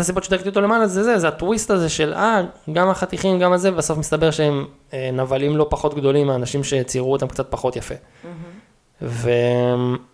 [0.00, 3.72] הסיבות שדקתי אותו למעלה זה זה, זה הטוויסט הזה של אה, גם החתיכים, גם הזה,
[3.72, 7.94] ובסוף מסתבר שהם אה, נבלים לא פחות גדולים מהאנשים שציירו אותם קצת פחות יפה.
[9.02, 10.09] והמוות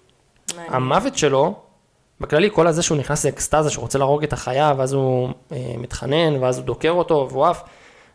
[0.57, 0.73] מעניין.
[1.17, 1.55] שלו,
[2.21, 6.37] בכללי כל הזה שהוא נכנס לאקסטזה, שהוא רוצה להרוג את החיה, ואז הוא אה, מתחנן,
[6.43, 7.63] ואז הוא דוקר אותו, והוא עף,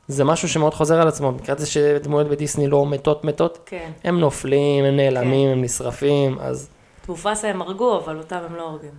[0.08, 3.92] זה משהו שמאוד חוזר על עצמו, מבחינת זה שדמויות בדיסני לא מתות מתות, כן.
[4.04, 6.70] הם נופלים, הם נעלמים, הם נשרפים, אז...
[7.04, 8.92] את מופסה הם הרגו, אבל אותם הם לא הורגים.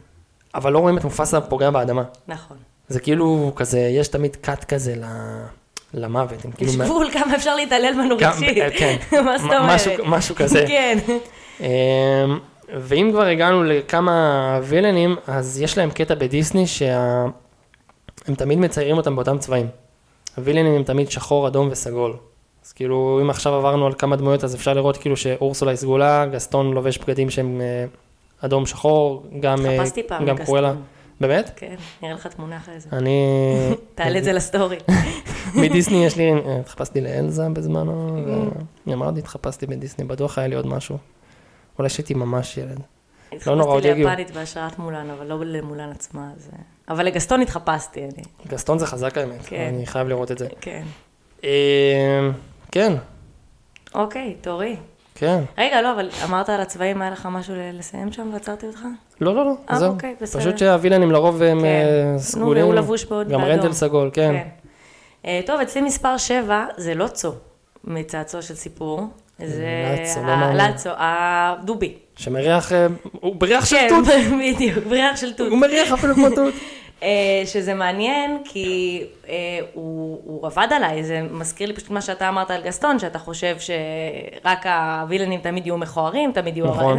[0.54, 2.02] אבל לא רואים את מופסה פוגע באדמה.
[2.28, 2.56] נכון.
[2.88, 5.44] זה כאילו כזה, יש תמיד קאט כזה ל-
[5.94, 6.44] למוות.
[6.44, 6.70] הם כאילו...
[6.70, 8.58] יש מה- גבול כמה אפשר להתעלל בנו רגשית.
[8.58, 8.96] אה, כן.
[9.24, 9.62] מה זאת אומרת?
[9.74, 10.64] משהו- משהו כזה.
[10.68, 10.98] כן.
[12.80, 19.38] ואם כבר הגענו לכמה וילנים, אז יש להם קטע בדיסני שהם תמיד מציירים אותם באותם
[19.38, 19.66] צבעים.
[20.36, 22.16] הווילנים הם תמיד שחור, אדום וסגול.
[22.64, 26.26] אז כאילו, אם עכשיו עברנו על כמה דמויות, אז אפשר לראות כאילו שאורסולה היא סגולה,
[26.26, 27.84] גסטון לובש בגדים שהם אה,
[28.40, 29.84] אדום שחור, גם, אה,
[30.26, 30.36] גם.
[30.36, 30.72] קרואלה.
[31.20, 31.50] באמת?
[31.56, 32.88] כן, נראה לך תמונה אחרי זה.
[32.92, 33.20] אני...
[33.94, 34.76] תעלה את זה לסטורי.
[35.62, 40.66] מדיסני יש לי, אה, התחפשתי לאלזה בזמנו, ואני אמרתי, התחפשתי בדיסני, בטוח היה לי עוד
[40.66, 40.98] משהו.
[41.78, 42.80] אולי שהייתי ממש ילד.
[43.46, 44.08] לא נורא, עוד התחפשתי יגיעו.
[44.08, 46.30] ליפנית בהשראת מולן, אבל לא למולן עצמה.
[46.36, 46.50] אז...
[46.88, 48.22] אבל לגסטון התחפשתי, אני.
[48.48, 49.72] גסטון זה חזק האמת, כן.
[49.74, 50.46] אני חייב לראות את זה.
[50.60, 50.82] כן.
[51.44, 52.30] אה,
[52.72, 52.92] כן,
[53.94, 54.76] אוקיי, תורי.
[55.14, 55.44] כן.
[55.58, 58.80] רגע, לא, אבל אמרת על הצבעים, היה לך משהו לסיים שם ועצרתי אותך?
[59.20, 59.92] לא, לא, לא, אה, זהו.
[59.92, 60.40] אוקיי, בסדר.
[60.40, 61.64] פשוט שהווילנים לרוב הם כן.
[61.64, 62.64] אה, נו, סגולים.
[62.64, 63.54] והוא לבוש בעוד גם באדום.
[63.54, 64.48] רנדל סגול, כן.
[65.26, 67.32] אה, טוב, אצלי מספר 7 זה לוצו,
[67.84, 69.06] מצעצוע של סיפור.
[69.38, 69.66] זה...
[70.02, 70.56] לצו, לא ה- מאמין.
[70.56, 71.94] לצו, הדובי.
[72.16, 74.14] שמריח, אה, הוא בריח של כן, תות.
[74.54, 75.48] בדיוק, בריח של תות.
[75.50, 76.54] הוא מריח אפילו כמו תות.
[77.02, 79.34] אה, שזה מעניין, כי אה,
[79.74, 83.56] הוא, הוא עבד עליי, זה מזכיר לי פשוט מה שאתה אמרת על גסטון, שאתה חושב
[83.58, 86.66] שרק הווילנים תמיד יהיו מכוערים, תמיד יהיו...
[86.66, 86.98] נכון.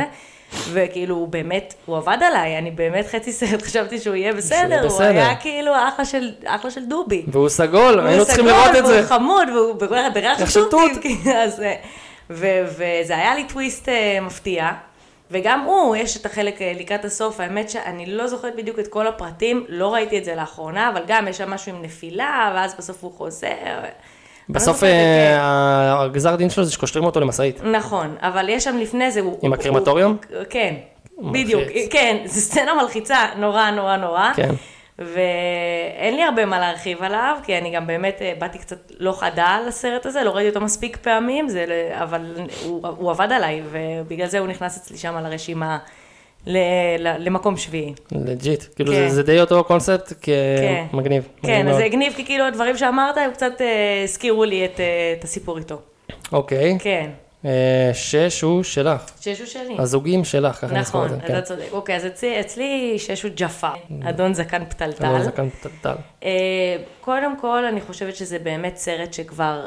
[0.72, 4.88] וכאילו, הוא באמת, הוא עבד עליי, אני באמת חצי סרט חשבתי שהוא יהיה בסדר, הוא
[4.88, 5.06] בסדר.
[5.08, 7.24] היה כאילו אחלה של, אחלה של דובי.
[7.28, 8.94] והוא סגול, היינו צריכים סגול, לראות את זה.
[8.94, 11.24] והוא חמוד, והוא בריח ריח של של תותים.
[12.30, 12.84] וזה
[13.18, 14.70] היה לי טוויסט אה, מפתיע.
[15.32, 19.08] וגם הוא, יש את החלק אה, לקראת הסוף, האמת שאני לא זוכרת בדיוק את כל
[19.08, 23.04] הפרטים, לא ראיתי את זה לאחרונה, אבל גם יש שם משהו עם נפילה, ואז בסוף
[23.04, 23.48] הוא חוזר.
[24.50, 27.64] בסוף לא זוכרת, אה, הגזר דין שלו זה שקושרים אותו למשאית.
[27.64, 29.40] נכון, אבל יש שם לפני זה, הוא...
[29.42, 30.18] עם הקרמטוריום?
[30.30, 30.74] הוא- כן,
[31.32, 31.64] בדיוק.
[31.92, 34.32] כן, זו סצנה מלחיצה, נורא נורא נורא.
[34.36, 34.50] כן.
[35.14, 39.46] ואין לי הרבה מה להרחיב עליו, כי אני גם באמת אה, באתי קצת לא חדה
[39.46, 42.22] על הסרט הזה, לא ראיתי אותו מספיק פעמים, זה, אבל
[42.66, 45.78] הוא, הוא עבד עליי, ובגלל זה הוא נכנס אצלי שם על הרשימה
[46.48, 46.58] ל,
[47.00, 47.94] ל, למקום שביעי.
[48.12, 48.64] legit.
[48.76, 49.08] כאילו כן.
[49.10, 50.86] זה- זה די אותו קונספט כן.
[50.92, 51.28] כמגניב.
[51.44, 54.86] כן, אז זה הגניב, כי כאילו הדברים שאמרת, הם קצת אה, הזכירו לי את, אה,
[55.20, 55.78] את הסיפור איתו.
[56.32, 56.78] אוקיי.
[56.80, 57.10] כן,
[57.94, 59.12] שש הוא שלך.
[59.22, 59.76] שש הוא שלי.
[59.80, 61.18] הזוגים שלך, ככה נכון, את זה.
[61.28, 61.34] כן.
[61.38, 61.66] אתה צודק.
[61.72, 65.06] אוקיי, אז אצלי, אצלי שש הוא ג'פר, אדון זקן פתלתל.
[65.06, 65.96] אבל זקן פתלתל.
[66.24, 66.30] אה,
[67.02, 69.66] קודם כל, אני חושבת שזה באמת סרט שכבר,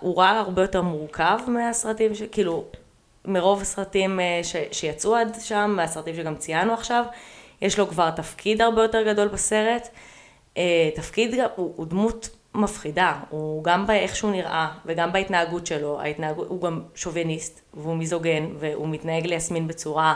[0.00, 2.64] הוא ראה הרבה יותר מורכב מהסרטים, ש- כאילו,
[3.24, 7.04] מרוב הסרטים אה, ש, שיצאו עד שם, מהסרטים שגם ציינו עכשיו,
[7.62, 9.88] יש לו כבר תפקיד הרבה יותר גדול בסרט.
[10.56, 10.62] אה,
[10.94, 16.62] תפקיד, הוא, הוא דמות מפחידה, הוא גם באיך שהוא נראה וגם בהתנהגות שלו, ההתנהגות, הוא
[16.62, 20.14] גם שוביניסט והוא מיזוגן והוא מתנהג ליסמין בצורה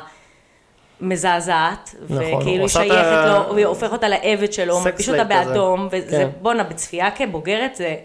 [1.01, 5.23] מזעזעת, נכון, וכאילו היא את שייכת ה- לו, והיא הופך אותה לעבד שלו, מלביש אותה
[5.25, 5.51] slave כזה.
[5.51, 6.29] באדום, וזה, כן.
[6.43, 7.97] בואנה, בצפייה כבוגרת זה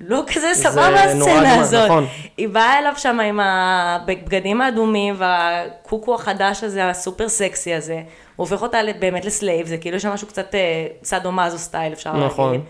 [0.00, 1.84] לא כזה זה סבבה הסצנה הזאת.
[1.84, 2.06] נכון.
[2.36, 7.94] היא באה אליו שם עם הבגדים האדומים והקוקו החדש הזה, ה super sexy הזה,
[8.36, 11.58] הוא הופך אותה באמת ל slave, זה כאילו יש שם משהו קצת אה, סאדו מאזו
[11.58, 12.52] style, אפשר נכון.
[12.52, 12.66] להגיד.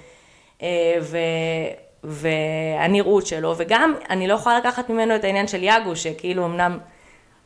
[0.62, 1.18] אה, ו...
[2.04, 6.78] והנראות שלו, וגם אני לא יכולה לקחת ממנו את העניין של יאגו, שכאילו אמנם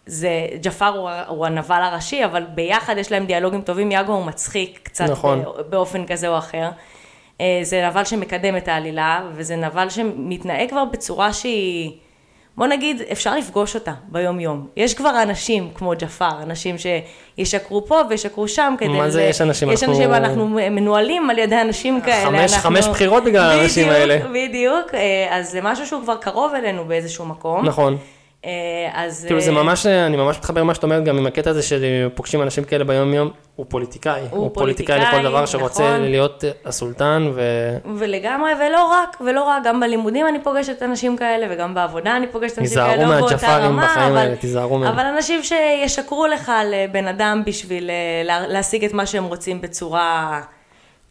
[0.06, 4.80] זה, ג'פר הוא, הוא הנבל הראשי, אבל ביחד יש להם דיאלוגים טובים, יאגו הוא מצחיק
[4.82, 5.42] קצת נכון.
[5.42, 6.70] ב- באופן כזה או אחר.
[7.40, 11.92] אה, זה נבל שמקדם את העלילה, וזה נבל שמתנהג כבר בצורה שהיא...
[12.56, 14.66] בוא נגיד, אפשר לפגוש אותה ביום-יום.
[14.76, 18.88] יש כבר אנשים כמו ג'פר, אנשים שישקרו פה וישקרו שם כדי...
[18.88, 19.70] מה זה יש אנשים?
[19.70, 22.24] יש אנחנו- אנשים, אנחנו מנוהלים על ידי אנשים כאלה.
[22.30, 24.18] חמש- אנחנו- חמש בחירות בגלל האנשים בדיוק, האלה.
[24.48, 27.66] בדיוק, אה, אז זה משהו שהוא כבר קרוב אלינו באיזשהו מקום.
[27.66, 27.96] נכון.
[28.44, 28.50] אה,
[28.94, 29.24] אז...
[29.26, 32.42] כאילו זה אה, ממש, אני ממש מתחבר למה שאת אומרת, גם עם הקטע הזה שפוגשים
[32.42, 34.20] אנשים כאלה ביום יום, הוא פוליטיקאי.
[34.30, 36.00] הוא פוליטיקאי לכל פוליטיקאי, דבר שרוצה נכון.
[36.02, 37.40] להיות אה, הסולטן, ו...
[37.96, 42.58] ולגמרי, ולא רק, ולא רק, גם בלימודים אני פוגשת אנשים כאלה, וגם בעבודה אני פוגשת
[42.58, 44.92] אנשים כאלה, תיזהרו לא באותה מהג'פרים רמה, בחיים אבל- האלה, תיזהרו מהם.
[44.92, 49.24] אבל אנשים שישקרו לך על אה, בן אדם בשביל אה, לה- להשיג את מה שהם
[49.24, 50.40] רוצים בצורה,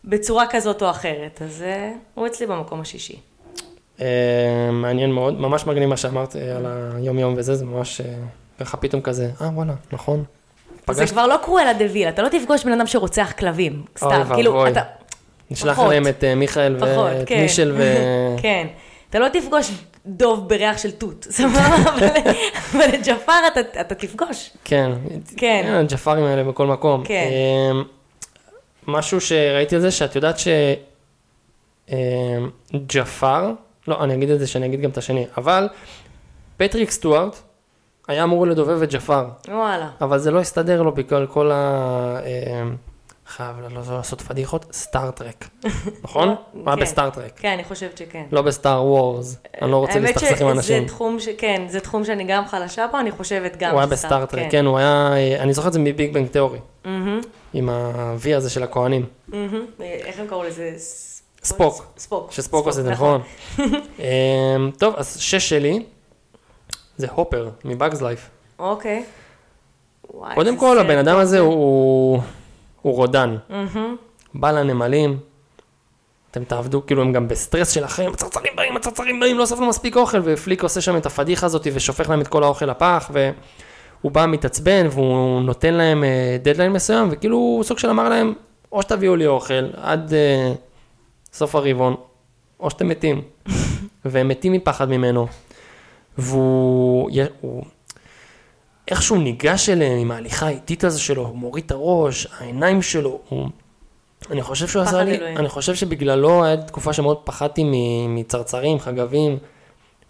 [0.06, 1.42] בצורה כזאת או אחרת.
[1.46, 3.29] אז אה, הוא אצלי במקום השישי.
[4.02, 4.06] אה,
[4.72, 8.06] מעניין מאוד, ממש מגניב מה שאמרת אה, על היום יום וזה, זה ממש אה,
[8.60, 10.24] ככה פתאום כזה, אה וואלה, נכון.
[10.92, 14.68] זה כבר לא קרואלה דה ויל, אתה לא תפגוש בן אדם שרוצח כלבים, סתם, כאילו.
[14.68, 14.82] אתה...
[15.52, 15.80] נשלח.
[15.80, 17.42] אליהם את מיכאל ואת כן.
[17.42, 17.96] מישל ו...
[18.42, 18.68] כן.
[19.10, 19.72] אתה לא תפגוש
[20.06, 21.76] דוב בריח של תות, סבבה?
[21.76, 22.06] אבל-
[22.96, 23.34] את ג'פר
[23.82, 24.50] אתה- תפגוש.
[24.64, 24.92] כן,
[25.38, 25.72] כן.
[25.74, 27.04] הג'פרים האלה בכל מקום.
[27.06, 27.30] כן.
[28.88, 30.36] משהו שראיתי על זה, שאת יודעת
[32.74, 33.52] שג'פר,
[33.90, 35.68] לא, אני אגיד את זה שאני אגיד גם את השני, אבל
[36.58, 37.36] פטריק סטוארט
[38.08, 39.90] היה אמור לדובב את ג'פר, וואלה.
[40.02, 41.56] אבל זה לא הסתדר לו בגלל כל ה...
[42.26, 42.64] אה,
[43.28, 45.50] חייב לא לא לעשות פדיחות, Star Trek,
[46.04, 46.28] נכון?
[46.28, 46.82] הוא היה כן.
[46.82, 48.24] ב Star Trek, כן, אני חושבת שכן.
[48.32, 50.78] לא ב Star Wars, אני לא רוצה להסתכסך עם האמת אנשים.
[50.84, 51.30] שזה תחום ש...
[51.38, 53.72] כן, זה תחום שאני גם חלשה בו, אני חושבת גם.
[53.72, 55.80] הוא היה ש Star- ב Star Trek, כן, הוא היה, אה, אני זוכר את זה
[55.80, 56.60] מ Big Bang Theory,
[57.54, 59.06] עם ה-V הזה של הכהנים.
[59.28, 59.66] מהמם.
[59.80, 60.72] איך הם קראו לזה?
[61.44, 61.86] ספוק.
[61.98, 62.32] ספוק.
[62.32, 63.22] שספוק עושה את זה, נכון.
[63.60, 65.84] אמ, טוב, אז שש שלי,
[66.98, 68.30] זה הופר מ Bug's Life.
[68.60, 69.04] אוקיי.
[70.36, 71.40] קודם כל, הבן אדם הזה זה.
[72.82, 73.36] הוא רודן.
[74.34, 75.18] בא לנמלים,
[76.32, 80.18] אתם תעבדו, כאילו הם גם בסטרס שלכם, הצרצרים באים, הצרצרים באים, לא אספנו מספיק אוכל,
[80.24, 84.88] ופליק עושה שם את הפדיחה הזאת ושופך להם את כל האוכל לפח, והוא בא מתעצבן
[84.92, 88.34] והוא נותן להם אה, דדליין מסוים, וכאילו הוא סוג של אמר להם,
[88.72, 90.54] או שתביאו לי אוכל עד אה,
[91.40, 91.96] סוף הרבעון,
[92.60, 93.22] או שאתם מתים.
[94.06, 95.28] והם מתים מפחד ממנו.
[96.18, 97.64] והוא, הוא,
[98.88, 103.20] איך שהוא ניגש אליהם עם ההליכה האיטית הזו שלו, הוא מוריד את הראש, העיניים שלו,
[103.30, 103.50] הוא...
[104.32, 105.38] אני חושב שהוא עשה לי, אלוהים.
[105.38, 107.64] אני חושב שבגללו היה תקופה שמאוד פחדתי
[108.08, 109.38] מצרצרים, חגבים,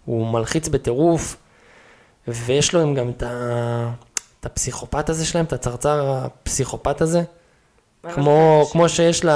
[0.04, 1.36] הוא מלחיץ בטירוף,
[2.28, 3.90] ויש לו גם את, ה...
[4.40, 7.22] את הפסיכופת הזה שלהם, את הצרצר הפסיכופת הזה,
[8.14, 8.66] כמו?
[8.72, 9.28] כמו שיש ל...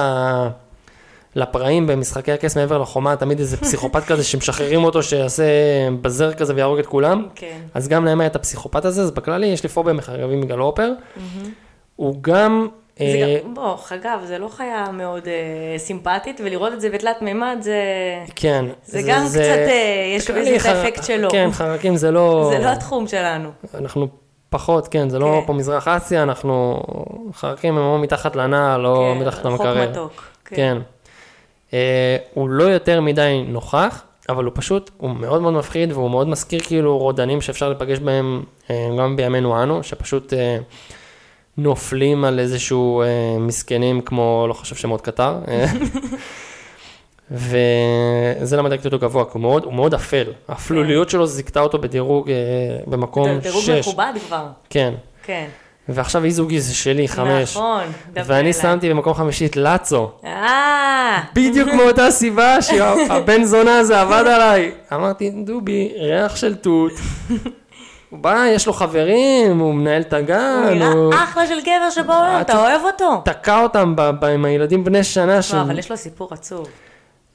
[1.36, 5.44] לפראים במשחקי הכס מעבר לחומה, תמיד איזה פסיכופת כזה שמשחררים אותו, שיעשה
[6.02, 7.26] בזר כזה ויהרוג את כולם.
[7.34, 7.58] כן.
[7.74, 10.90] אז גם להם היה את הפסיכופת הזה, אז בכללי יש לי פוביה מחגבים בגלל אופר.
[11.96, 12.68] הוא גם...
[12.98, 17.22] זה אה, גם, בוא, חגב, זה לא חיה מאוד אה, סימפטית, ולראות את זה בתלת
[17.22, 17.80] מימד זה...
[18.36, 18.64] כן.
[18.84, 21.30] זה גם קצת, אה, יש בזה את חר- האפקט שלו.
[21.30, 22.50] כן, חרקים זה לא...
[22.52, 23.48] זה לא התחום שלנו.
[23.74, 24.08] אנחנו
[24.50, 25.46] פחות, כן, זה לא כן.
[25.46, 26.82] פה מזרח אסיה, אנחנו...
[27.34, 29.90] חרקים הם או מתחת לנעל או כן, מתחת למקרר.
[29.90, 30.22] מתוק.
[30.44, 30.76] כן.
[30.76, 30.82] אה,
[32.34, 36.60] הוא לא יותר מדי נוכח, אבל הוא פשוט, הוא מאוד מאוד מפחיד והוא מאוד מזכיר
[36.60, 40.58] כאילו רודנים שאפשר לפגש בהם אה, גם בימינו אנו, שפשוט אה,
[41.56, 43.06] נופלים על איזשהו אה,
[43.38, 45.38] מסכנים כמו, לא חושב שמות קטר.
[45.48, 45.66] אה,
[47.30, 50.24] וזה למה דקתי אותו גבוה, כי הוא מאוד, הוא מאוד אפל.
[50.48, 52.34] האפלוליות שלו זיכתה אותו בדירוג אה,
[52.86, 53.70] במקום דירוג 6.
[53.70, 54.46] מכובד כבר.
[54.70, 54.94] כן.
[55.22, 55.46] כן.
[55.88, 57.56] ועכשיו אי זוגי זה שלי, חמש.
[57.56, 57.82] נכון.
[58.12, 58.52] דווקא ואני אליי.
[58.52, 60.10] שמתי במקום חמישי את לאצו.
[60.24, 64.72] אה, בדיוק מאותה סיבה שהבן זונה הזה עבד עליי.
[64.92, 66.92] אמרתי, דובי, ריח של תות.
[68.10, 70.74] הוא בא, יש לו חברים, הוא מנהל את הגן, הוא
[71.10, 73.22] נראה אחלה של גבר שבעולם, את- אתה אוהב אותו.
[73.24, 73.94] תקע אותם
[74.34, 75.38] עם הילדים בני שנה.
[75.54, 76.66] לא, אבל יש לו סיפור עצוב.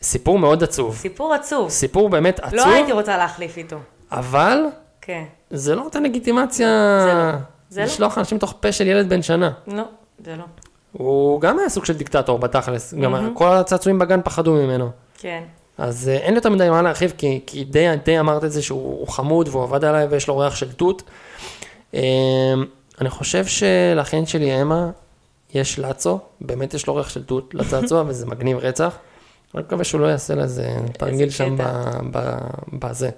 [0.02, 0.96] סיפור מאוד עצוב.
[0.96, 1.70] סיפור עצוב.
[1.70, 3.76] סיפור באמת עצוב, לא הייתי רוצה להחליף איתו.
[4.12, 4.64] אבל
[5.02, 5.24] כן.
[5.50, 6.68] זה לא נותן לגיטימציה
[7.04, 7.38] זה לא.
[7.70, 7.86] זה לא.
[7.86, 9.52] לשלוח אנשים לתוך פה של ילד בן שנה.
[9.68, 9.84] לא,
[10.26, 10.44] זה לא.
[10.92, 14.90] הוא גם היה סוג של דיקטטור בתכלס, גם כל הצעצועים בגן פחדו ממנו.
[15.18, 15.44] כן.
[15.78, 19.00] אז אה, אין יותר מדי מה להרחיב, כי, כי די, די אמרת את זה שהוא
[19.00, 21.04] הוא חמוד והוא עבד עליי ויש לו ריח של תות.
[21.94, 22.02] אה,
[23.02, 24.90] אני חושב שלאחיין שלי אמה
[25.54, 28.98] יש לאצו, באמת יש לו ריח של תות לצעצוע וזה מגניב רצח.
[29.56, 31.58] אני מקווה שהוא לא יעשה לזה תרגיל שם
[32.74, 33.10] בזה.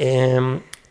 [0.00, 0.38] אה,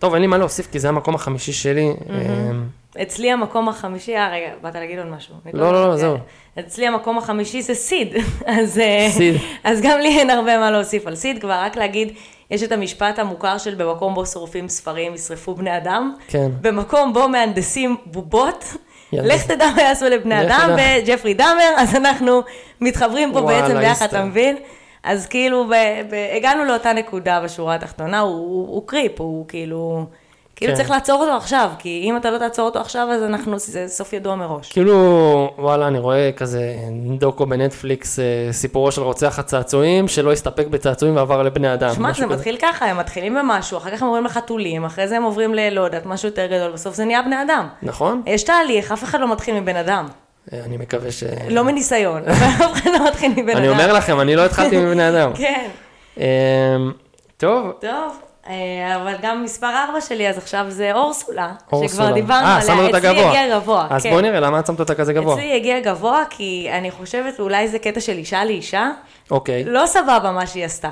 [0.04, 1.94] טוב, אין לי מה להוסיף כי זה המקום החמישי שלי.
[2.10, 5.36] אה, אצלי המקום החמישי, אה רגע, באת להגיד עוד משהו.
[5.54, 5.98] לא, לא, לא, כן.
[5.98, 6.18] זהו.
[6.60, 8.16] אצלי המקום החמישי זה סיד.
[8.46, 9.36] אז, אה, סיד.
[9.64, 12.12] אז גם לי אין הרבה מה להוסיף על סיד, כבר רק להגיד,
[12.52, 16.16] יש את המשפט המוכר של במקום בו שורפים ספרים, ישרפו בני אדם.
[16.28, 16.52] כן.
[16.62, 18.66] במקום בו מהנדסים בובות.
[19.14, 20.70] לך תדע מה יעשו לבני אדם.
[20.78, 22.42] וג'פרי דאמר, אז אנחנו
[22.82, 24.06] מתחברים פה בעצם ביחד.
[24.06, 24.58] אתה מבין?
[25.04, 25.74] אז כאילו, ב,
[26.10, 30.06] ב, הגענו לאותה נקודה בשורה התחתונה, הוא, הוא, הוא קריפ, הוא כאילו,
[30.56, 30.78] כאילו כן.
[30.78, 34.14] צריך לעצור אותו עכשיו, כי אם אתה לא תעצור אותו עכשיו, אז אנחנו, זה סוף
[34.14, 34.72] ידוע מראש.
[34.72, 36.76] כאילו, וואלה, אני רואה כזה
[37.18, 41.94] דוקו בנטפליקס, אה, סיפורו של רוצח הצעצועים, שלא הסתפק בצעצועים ועבר לבני אדם.
[41.94, 42.36] שמע, זה כזה.
[42.36, 45.70] מתחיל ככה, הם מתחילים במשהו, אחר כך הם עוברים לחתולים, אחרי זה הם עוברים ל...
[45.70, 47.68] לא יודעת, משהו יותר גדול, בסוף זה נהיה בני אדם.
[47.82, 48.22] נכון?
[48.26, 50.08] יש תהליך, אף אחד לא מתחיל מבן אדם.
[50.54, 51.24] אה, אני מקווה ש...
[51.50, 53.58] לא מניסיון, אף אחד לא מתחיל מבן אדם.
[53.58, 55.34] אני אומר לכם, אני לא התחלתי מבני אדם.
[55.38, 55.70] כן.
[56.18, 56.24] אמ,
[57.38, 61.90] טוב, טוב, אה, אבל גם מספר 4 שלי, אז עכשיו זה אורסולה, אורסולה.
[61.90, 62.68] שכבר דיברנו אה, עליה.
[62.68, 63.30] שמנו אותה אצלי גבוה.
[63.30, 64.12] הגיע גבוה, אז כן.
[64.12, 65.34] בוא נראה, למה את שמת אותה כזה גבוה?
[65.34, 68.92] אצלי הגיע גבוה, כי אני חושבת, אולי זה קטע של אישה לאישה,
[69.32, 70.90] אוקיי, לא סבבה מה שהיא עשתה.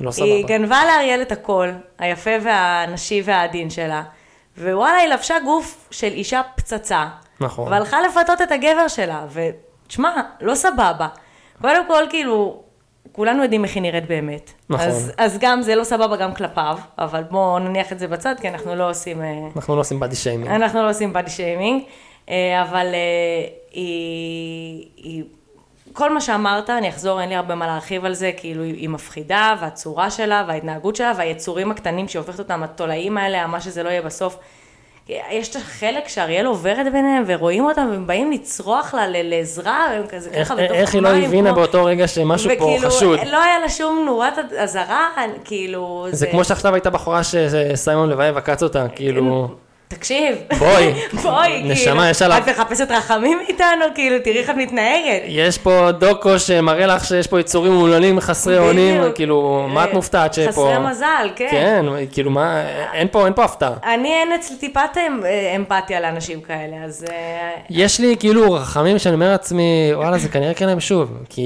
[0.00, 0.48] לא היא סבבה.
[0.48, 4.02] גנבה לאריאל את הקול, היפה והנשי והעדין שלה,
[4.58, 7.06] ווואלה, היא לבשה גוף של אישה פצצה,
[7.40, 7.72] נכון.
[7.72, 11.08] והלכה לפתות את הגבר שלה, ותשמע, לא סבבה.
[11.60, 12.62] קודם כל, כאילו,
[13.12, 14.52] כולנו יודעים איך היא נראית באמת.
[14.70, 14.86] נכון.
[14.86, 18.48] אז, אז גם זה לא סבבה גם כלפיו, אבל בואו נניח את זה בצד, כי
[18.48, 19.22] אנחנו לא עושים...
[19.22, 20.50] אה, אנחנו לא עושים בדי שיימינג.
[20.50, 21.82] אנחנו לא עושים בדי שיימינג,
[22.28, 25.24] אה, אבל אה, היא, היא,
[25.92, 28.88] כל מה שאמרת, אני אחזור, אין לי הרבה מה להרחיב על זה, כאילו היא, היא
[28.88, 34.02] מפחידה, והצורה שלה, וההתנהגות שלה, והיצורים הקטנים שהופכת אותם, התולעים האלה, מה שזה לא יהיה
[34.02, 34.38] בסוף.
[35.08, 40.30] יש את החלק שאריאל עוברת ביניהם, ורואים אותם, והם באים לצרוח לה לעזרה, והם כזה
[40.30, 43.18] איך- ככה בתוך איך היא לא המים, הבינה כמו- באותו רגע שמשהו פה וכאילו, חשוד?
[43.26, 45.08] לא היה לה שום נורת אזהרה,
[45.44, 46.06] כאילו...
[46.10, 49.48] זה כמו שעכשיו הייתה בחורה שסיימון לבייב עקץ אותה, כאילו,
[49.88, 50.36] תקשיב.
[50.58, 55.22] בואי, בואי, נשמה, כאילו, יש עליו- את מחפשת רחמים מאיתנו, כאילו, תראי איך את מתנהגת.
[55.26, 59.02] יש פה דוקו שמראה לך שיש פה יצורים אומללים חסרי אונים.
[59.14, 60.48] כאילו, מה את אה, מופתעת שפה...
[60.50, 61.48] חסרי מזל, כן.
[61.50, 62.62] כן, כאילו, מה,
[62.94, 63.72] אין פה, אין פה הפתעה.
[63.94, 65.22] אני, אין אצלי טיפת אמ-
[65.56, 67.06] אמפתיה לאנשים כאלה, אז...
[67.10, 71.42] אה, יש לי כאילו רחמים שאני אומר לעצמי, וואלה, זה כנראה יקרה להם שוב, כי...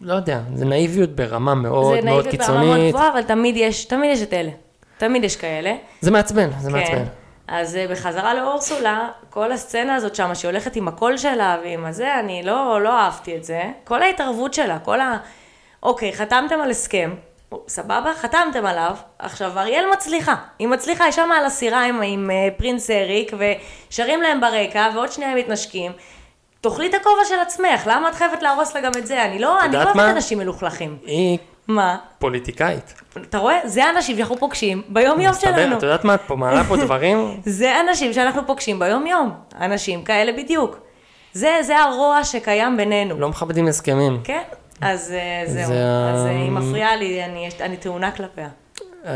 [0.00, 2.94] לא יודע, זה נאיביות ברמה מאוד זה מאוד נאיבית ברמה מאוד קיצונית.
[2.94, 4.50] גבוהה, אבל תמיד יש, תמיד יש את אלה.
[5.08, 5.74] תמיד יש כאלה.
[6.00, 6.94] זה מעצבן, זה מעצבן.
[6.94, 7.04] כן.
[7.48, 12.18] אז אה, בחזרה לאורסולה, כל הסצנה הזאת שם, שהיא הולכת עם הקול שלה ועם הזה,
[12.20, 13.62] אני לא, לא אהבתי את זה.
[13.84, 15.16] כל ההתערבות שלה, כל ה...
[15.82, 17.14] אוקיי, חתמתם על הסכם,
[17.68, 18.12] סבבה?
[18.14, 18.96] חתמתם עליו.
[19.18, 20.34] עכשיו, אריאל מצליחה.
[20.58, 23.32] היא מצליחה, היא שמה על הסירה עם, עם אה, פרינס אריק,
[23.90, 25.92] ושרים להם ברקע, ועוד שנייה הם מתנשקים.
[26.60, 29.24] תאכלי את הכובע של עצמך, למה את חייבת להרוס לה גם את זה?
[29.24, 29.96] אני לא, אני לא אוהבת?
[29.96, 30.98] אנשים מלוכלכים.
[31.06, 31.96] היא מה?
[32.18, 33.02] פוליטיקאית.
[33.22, 33.58] אתה רואה?
[33.64, 35.78] זה האנשים שאנחנו פוגשים ביום-יום מסתבר, שלנו.
[35.78, 39.30] את יודעת מה, את פה מעלה פה דברים, זה אנשים שאנחנו פוגשים ביום-יום.
[39.60, 40.78] אנשים כאלה בדיוק.
[41.32, 43.18] זה, זה הרוע שקיים בינינו.
[43.20, 44.20] לא מכבדים הסכמים.
[44.24, 44.42] כן?
[44.80, 45.66] אז אה, זהו.
[45.66, 45.74] זה
[46.14, 48.48] אז אה, היא מפריעה לי, אני, אני טעונה כלפיה.
[49.06, 49.12] אה,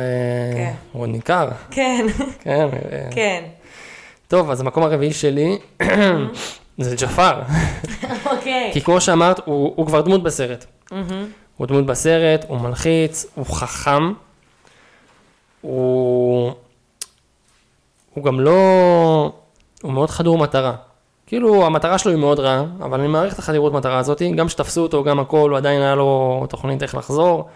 [0.55, 0.73] כן.
[0.93, 2.07] הוא עוד ניכר, כן,
[2.45, 2.69] כן.
[3.11, 3.45] כן.
[4.29, 5.59] טוב, אז המקום הרביעי שלי
[6.79, 7.41] זה ג'פר.
[8.33, 8.71] אוקיי.
[8.73, 10.65] כי כמו שאמרת, הוא, הוא כבר דמות בסרט.
[11.59, 14.13] הוא דמות בסרט, הוא מלחיץ, הוא חכם,
[15.61, 16.53] הוא...
[18.15, 19.33] הוא גם לא...
[19.83, 20.75] הוא מאוד חדור מטרה.
[21.27, 24.83] כאילו, המטרה שלו היא מאוד רעה, אבל אני מעריך את החדירות מטרה הזאת, גם שתפסו
[24.83, 27.49] אותו, גם הכל, הוא עדיין היה לו תוכנית איך לחזור.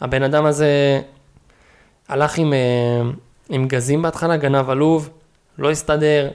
[0.00, 1.00] הבן אדם הזה
[2.08, 3.10] הלך עם, אה,
[3.48, 5.08] עם גזים בהתחלה, גנב עלוב,
[5.58, 6.28] לא הסתדר,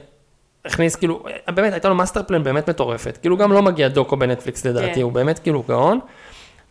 [0.64, 1.22] הכניס כאילו,
[1.54, 5.00] באמת הייתה לו master plan באמת מטורפת, כאילו גם לא מגיע דוקו בנטפליקס לדעתי, כן.
[5.00, 6.00] הוא באמת כאילו גאון,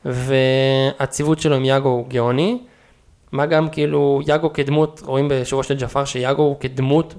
[0.05, 2.59] והציוות שלו עם יאגו הוא גאוני,
[3.31, 7.13] מה גם כאילו יאגו כדמות, רואים בשובו של ג'פר שיאגו הוא כדמות,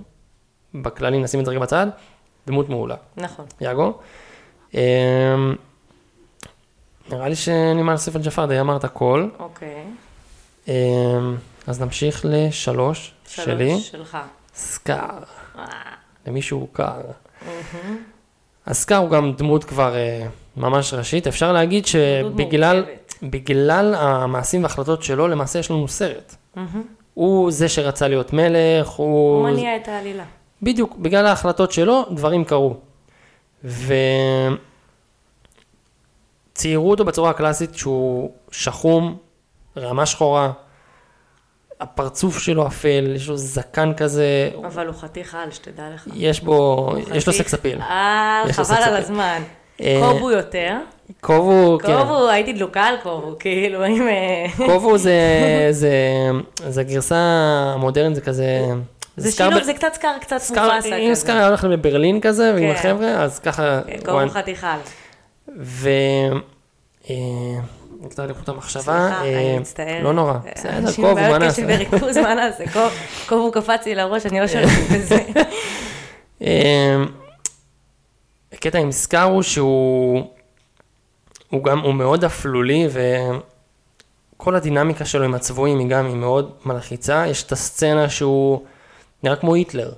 [0.74, 1.86] בכללי נשים את זה רגע בצד,
[2.46, 3.44] דמות מעולה, נכון.
[3.60, 3.98] יאגו.
[4.74, 4.80] אמ,
[7.10, 9.28] נראה לי מה להוסיף על ג'פר, די אמרת הכל.
[9.38, 9.84] אוקיי.
[10.68, 14.18] אמ, אז נמשיך לשלוש שלי, שלוש שלך.
[14.54, 15.18] סקאר.
[15.58, 15.64] אה,
[16.26, 17.00] למישהו קר.
[18.66, 22.84] אז סקאר הוא גם דמות כבר אה, ממש ראשית, אפשר להגיד שבגלל.
[23.22, 26.34] בגלל המעשים וההחלטות שלו, למעשה יש לנו סרט.
[27.14, 29.36] הוא זה שרצה להיות מלך, הוא...
[29.36, 30.24] הוא מניע את העלילה.
[30.62, 32.76] בדיוק, בגלל ההחלטות שלו, דברים קרו.
[36.52, 39.16] וציירו אותו בצורה הקלאסית שהוא שחום,
[39.76, 40.52] רמה שחורה,
[41.80, 46.08] הפרצוף שלו אפל, יש לו זקן כזה, אבל הוא חתיך על, שתדע לך.
[46.14, 47.80] יש בו, יש לו סקס אפיל.
[47.80, 48.96] אה, חבל על.
[48.96, 49.42] הזמן.
[49.80, 50.76] אה, קובו יותר.
[51.20, 51.96] קובו, כן.
[51.98, 54.08] קובו, הייתי דלוקה על קובו, כאילו, אם...
[54.08, 55.18] אה, קובו זה,
[55.70, 55.90] זה,
[56.68, 57.16] זה הגרסה
[57.74, 58.48] המודרנית, זה כזה...
[59.16, 62.78] זה שילוב, זה קצת סקר, קצת מופסה אם סקאר היה הולך לברלין כזה, ועם כן.
[62.78, 63.80] החבר'ה, אז ככה...
[63.86, 64.76] כן, קובו חתיכה.
[65.60, 65.88] ו...
[67.10, 67.14] אה,
[68.00, 68.82] נקטע לי חוט המחשבה.
[68.82, 70.02] סליחה, אני מצטערת.
[70.02, 70.34] לא נורא.
[70.56, 71.84] בסדר, אנשים קובו, מה בעיות קשב נעשה?
[71.90, 72.64] וריכוז, מה נעשה?
[72.72, 72.92] קוב-
[73.28, 75.18] קובו קפץ לי לראש, אני לא שולטת בזה.
[78.54, 80.22] הקטע עם סקאר הוא שהוא...
[81.50, 82.88] הוא גם, הוא מאוד אפלולי,
[84.36, 87.26] וכל הדינמיקה שלו עם הצבועים היא גם, היא מאוד מלחיצה.
[87.26, 88.62] יש את הסצנה שהוא
[89.22, 89.92] נראה כמו היטלר,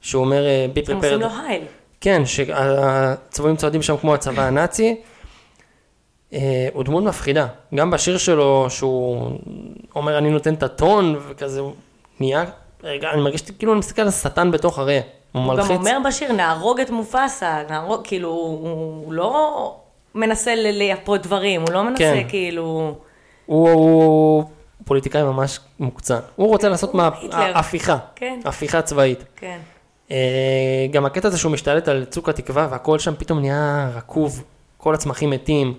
[0.00, 1.20] שהוא אומר, אה, be הם עושים.
[1.20, 1.64] לו הייל.
[2.00, 5.00] כן, שהצבועים צועדים שם כמו הצבא הנאצי.
[6.32, 7.46] אה, הוא דמות מפחידה.
[7.74, 9.38] גם בשיר שלו, שהוא
[9.96, 11.72] אומר, אני נותן את הטון, וכזה, הוא
[12.20, 12.44] נהיה,
[12.82, 15.00] רגע, אני מרגיש כאילו אני מסתכל על שטן בתוך הרי.
[15.32, 15.76] הוא הוא גם מלחיץ.
[15.76, 19.76] אומר בשיר, נהרוג את מופסה, נהרוג, כאילו, הוא לא
[20.14, 22.28] מנסה לייפות דברים, הוא לא מנסה כן.
[22.28, 22.94] כאילו...
[23.46, 24.44] הוא, הוא
[24.84, 26.18] פוליטיקאי ממש מוקצן.
[26.36, 27.10] הוא רוצה לעשות מה...
[27.20, 27.58] היטלר.
[27.58, 27.98] הפיכה.
[28.16, 28.40] כן.
[28.44, 29.24] הפיכה צבאית.
[29.36, 29.58] כן.
[30.10, 34.44] אה, גם הקטע הזה שהוא משתלט על צוק התקווה והכל שם פתאום נהיה רקוב,
[34.76, 35.74] כל הצמחים מתים.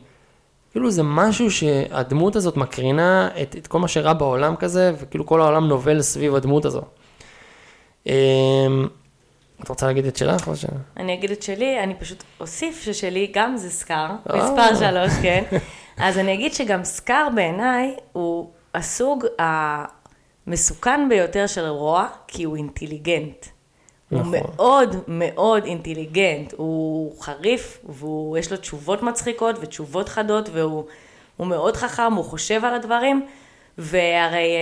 [0.72, 5.42] כאילו זה משהו שהדמות הזאת מקרינה את, את כל מה שרע בעולם כזה, וכאילו כל
[5.42, 6.82] העולם נובל סביב הדמות הזו.
[9.64, 10.66] את רוצה להגיד את שלך או ש...
[10.98, 14.36] אני אגיד את שלי, אני פשוט אוסיף ששלי גם זה סקאר, אה.
[14.36, 15.44] מספר שלוש, כן.
[15.98, 23.46] אז אני אגיד שגם סקאר בעיניי הוא הסוג המסוכן ביותר של רוע, כי הוא אינטליגנט.
[24.10, 24.32] הוא נכון.
[24.32, 30.86] מאוד מאוד אינטליגנט, הוא חריף, ויש לו תשובות מצחיקות ותשובות חדות, והוא
[31.38, 33.26] הוא מאוד חכם, הוא חושב על הדברים,
[33.78, 34.56] והרי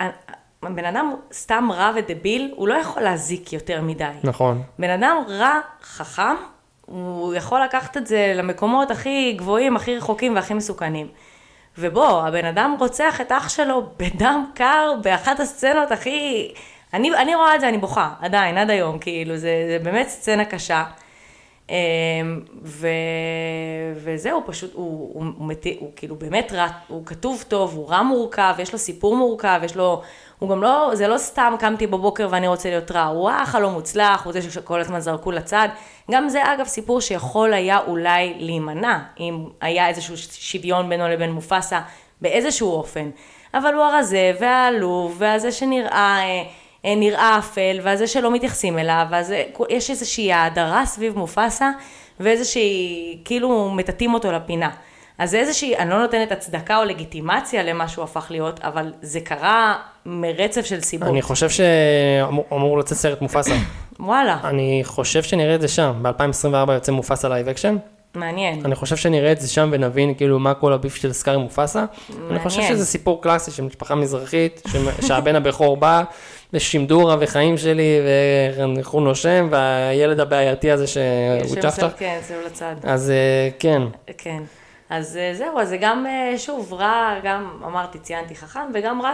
[0.00, 0.10] אה,
[0.70, 4.04] בן אדם סתם רע ודביל, הוא לא יכול להזיק יותר מדי.
[4.24, 4.62] נכון.
[4.78, 6.36] בן אדם רע, חכם,
[6.86, 11.08] הוא יכול לקחת את זה למקומות הכי גבוהים, הכי רחוקים והכי מסוכנים.
[11.78, 16.48] ובוא, הבן אדם רוצח את אח שלו בדם קר, באחת הסצנות הכי...
[16.94, 20.44] אני, אני רואה את זה, אני בוכה, עדיין, עד היום, כאילו, זה, זה באמת סצנה
[20.44, 20.84] קשה.
[21.68, 21.74] אמ,
[22.64, 22.88] ו...
[23.96, 25.66] וזהו, פשוט, הוא, הוא, הוא, מת...
[25.78, 29.76] הוא כאילו באמת רע, הוא כתוב טוב, הוא רע מורכב, יש לו סיפור מורכב, יש
[29.76, 30.02] לו...
[30.42, 33.70] הוא גם לא, זה לא סתם קמתי בבוקר ואני רוצה להיות רע, הוא האח הלא
[33.70, 35.68] מוצלח, הוא זה שכל הזמן זרקו לצד.
[36.10, 41.80] גם זה אגב סיפור שיכול היה אולי להימנע, אם היה איזשהו שוויון בינו לבין מופסה
[42.20, 43.10] באיזשהו אופן.
[43.54, 46.18] אבל הוא הרזה והעלוב, והזה שנראה...
[46.18, 46.42] אה,
[46.84, 49.34] אה, נראה אפל, והזה שלא מתייחסים אליו, ואז
[49.68, 51.70] יש איזושהי האדרה סביב מופסה,
[52.20, 54.70] ואיזושהי, כאילו מטאטאים אותו לפינה.
[55.18, 59.20] אז זה איזושהי, אני לא נותנת הצדקה או לגיטימציה למה שהוא הפך להיות, אבל זה
[59.20, 59.76] קרה
[60.06, 61.08] מרצף של סיבות.
[61.08, 63.54] אני חושב שאמור אמור לצאת סרט מופסה.
[64.00, 65.92] וואלה, אני חושב שנראה את זה שם.
[66.02, 67.76] ב-2024 יוצא מופסה live action.
[68.14, 68.60] מעניין.
[68.64, 71.40] אני חושב שנראה את זה שם ונבין כאילו מה כל ה beef של סקאר עם
[71.40, 71.84] מופסה.
[72.30, 72.76] אני חושב מעניין.
[72.76, 74.76] שזה סיפור קלאסי של משפחה מזרחית, ש-
[75.08, 76.02] שהבן הבכור בא,
[76.52, 77.98] ושמדורה וחיים שלי,
[78.76, 81.02] ואיך הוא נושם, והילד הבעייתי הזה שהוא
[81.60, 81.80] צ'חצ'ח.
[81.80, 82.74] שם, כן, זהו לצד.
[82.82, 83.82] אז אה, כן,
[84.18, 84.42] כן.
[84.90, 89.12] אז אה, זהו, אז זה גם, אה, שוב, רע, גם אמרתי, ציינתי חכם, וגם רע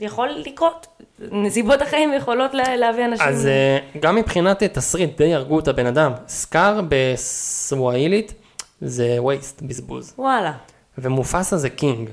[0.00, 0.86] שיכול לקרות.
[1.32, 3.26] נסיבות החיים יכולות לה- להביא אנשים.
[3.28, 6.12] אז אה, גם מבחינת אה, תסריט די הרגו את הבן אדם.
[6.28, 8.34] סקאר בסווהילית
[8.80, 10.14] זה waste, בזבוז.
[10.18, 10.52] וואלה.
[10.98, 12.10] ומופסה זה king.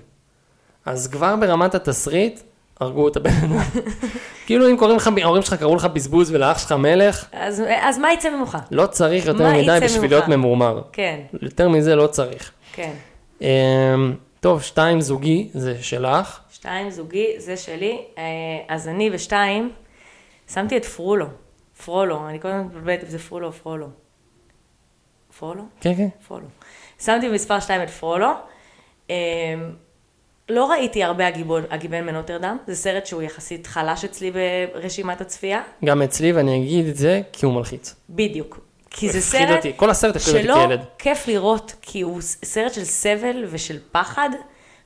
[0.85, 2.39] אז כבר ברמת התסריט,
[2.79, 3.57] הרגו את הבן אדם.
[4.45, 8.13] כאילו אם קוראים לך, ההורים שלך קראו לך בזבוז ולאח שלך מלך, אז, אז מה
[8.13, 8.57] יצא ממך?
[8.71, 10.09] לא צריך יותר מדי בשביל?
[10.11, 10.81] להיות ממורמר.
[10.91, 12.51] כן, יותר מזה לא צריך.
[12.73, 12.91] כן.
[13.41, 13.47] אמ,
[14.39, 16.39] טוב, שתיים זוגי, זה שלך.
[16.61, 18.05] שתיים זוגי, זה שלי.
[18.17, 18.23] אה,
[18.67, 19.71] אז אני ושתיים,
[20.53, 21.25] שמתי את פרולו.
[21.85, 23.87] פרולו, אני קודם מתבלבלת אם זה פרולו או פרולו.
[25.39, 25.63] פרולו?
[25.79, 26.07] כן, כן.
[26.27, 26.45] פרולו.
[26.99, 28.27] שמתי במספר 2 את פרולו.
[29.09, 29.15] אה,
[30.49, 35.61] לא ראיתי הרבה הגיבון, הגיבן מנוטרדם, זה סרט שהוא יחסית חלש אצלי ברשימת הצפייה.
[35.85, 37.95] גם אצלי, ואני אגיד את זה כי הוא מלחיץ.
[38.09, 38.59] בדיוק.
[38.89, 39.73] כי זה סרט אותי.
[39.75, 40.81] כל הסרט הפחיד אותי שלא כילד.
[40.97, 44.29] כיף לראות, כי הוא סרט של סבל ושל פחד,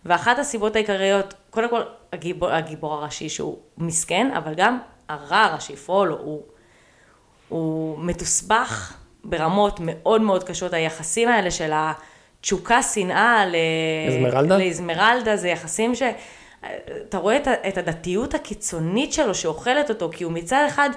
[0.05, 1.81] ואחת הסיבות העיקריות, קודם כל
[2.13, 6.43] הגיבור, הגיבור הראשי שהוא מסכן, אבל גם הרע הראשי, פרולו, הוא,
[7.49, 13.55] הוא מתוסבך ברמות מאוד מאוד קשות, היחסים האלה של התשוקה, שנאה ל...
[14.07, 14.57] אזמרלדה?
[14.57, 16.01] לאזמרלדה, זה יחסים ש...
[17.09, 20.89] אתה רואה את, את הדתיות הקיצונית שלו שאוכלת אותו, כי הוא מצד אחד,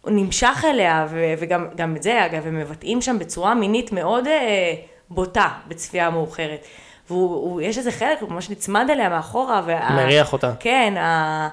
[0.00, 4.26] הוא נמשך אליה, ו, וגם גם את זה אגב, הם מבטאים שם בצורה מינית מאוד
[4.26, 4.74] אה,
[5.10, 6.66] בוטה בצפייה מאוחרת.
[7.10, 9.62] ויש איזה חלק, הוא ממש נצמד אליה מאחורה.
[9.66, 10.52] וה, מריח אותה.
[10.60, 11.48] כן, ה-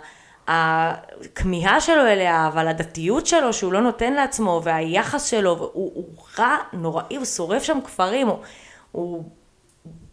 [0.48, 6.06] הכמיהה שלו אליה, אבל הדתיות שלו שהוא לא נותן לעצמו, והיחס שלו, הוא, הוא
[6.40, 8.40] רע, נוראי, הוא שורף שם כפרים, הוא,
[8.92, 9.24] הוא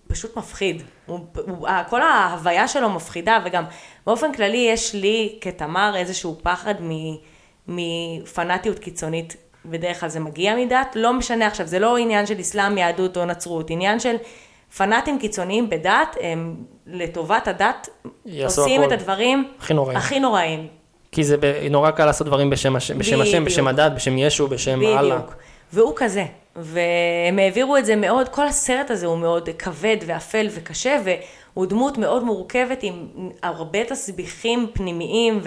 [0.07, 0.83] פשוט מפחיד.
[1.07, 3.65] הוא, הוא, כל ההוויה שלו מפחידה, וגם
[4.07, 6.91] באופן כללי יש לי כתמר איזשהו פחד מ,
[7.69, 9.37] מפנאטיות קיצונית.
[9.65, 13.25] בדרך כלל זה מגיע מדת, לא משנה עכשיו, זה לא עניין של אסלאם, יהדות או
[13.25, 14.17] נצרות, עניין של
[14.77, 16.57] פנאטים קיצוניים בדת, הם
[16.87, 17.89] לטובת הדת
[18.45, 18.95] עושים הכל.
[18.95, 19.97] את הדברים הכי נוראים.
[19.97, 20.67] הכי נוראים.
[21.13, 23.45] כי זה ב- נורא קל לעשות דברים בשם השם, בשם, השם.
[23.45, 25.17] בשם הדת, בשם ישו, בשם אללה.
[25.17, 25.35] בדיוק.
[25.73, 26.25] והוא כזה.
[26.57, 31.99] והם העבירו את זה מאוד, כל הסרט הזה הוא מאוד כבד ואפל וקשה, והוא דמות
[31.99, 33.09] מאוד מורכבת עם
[33.43, 35.41] הרבה תסביכים פנימיים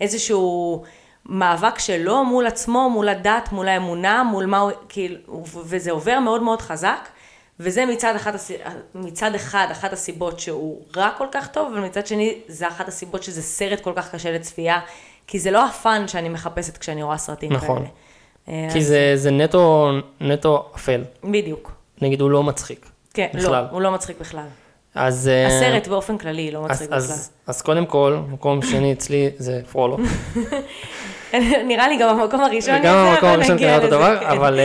[0.00, 0.82] ואיזשהו
[1.26, 5.18] מאבק שלו מול עצמו, מול הדת, מול האמונה, מול מה הוא, כאילו,
[5.64, 7.08] וזה עובר מאוד מאוד חזק.
[7.60, 8.50] וזה מצד, אחת, הס-
[8.94, 13.22] מצד אחד אחת הסיבות שהוא רע כל כך טוב, אבל מצד שני זה אחת הסיבות
[13.22, 14.80] שזה סרט כל כך קשה לצפייה,
[15.26, 17.78] כי זה לא הפאן שאני מחפשת כשאני רואה סרטים נכון.
[17.78, 17.88] כאלה.
[18.48, 19.90] אה, כי אז- זה, זה נטו,
[20.20, 21.04] נטו אפל.
[21.24, 21.72] בדיוק.
[22.02, 22.86] נגיד, הוא לא מצחיק.
[23.14, 23.62] כן, בכלל.
[23.62, 24.44] לא, הוא לא מצחיק בכלל.
[24.94, 25.28] אז...
[25.28, 26.96] אה, הסרט באופן כללי לא אז, מצחיק בכלל.
[26.98, 29.96] אז, אז קודם כל, מקום שני אצלי זה פרולו.
[31.68, 34.26] נראה לי גם המקום הראשון יצא, המקום הראשון קרה אותו דבר, כן.
[34.26, 34.60] אבל...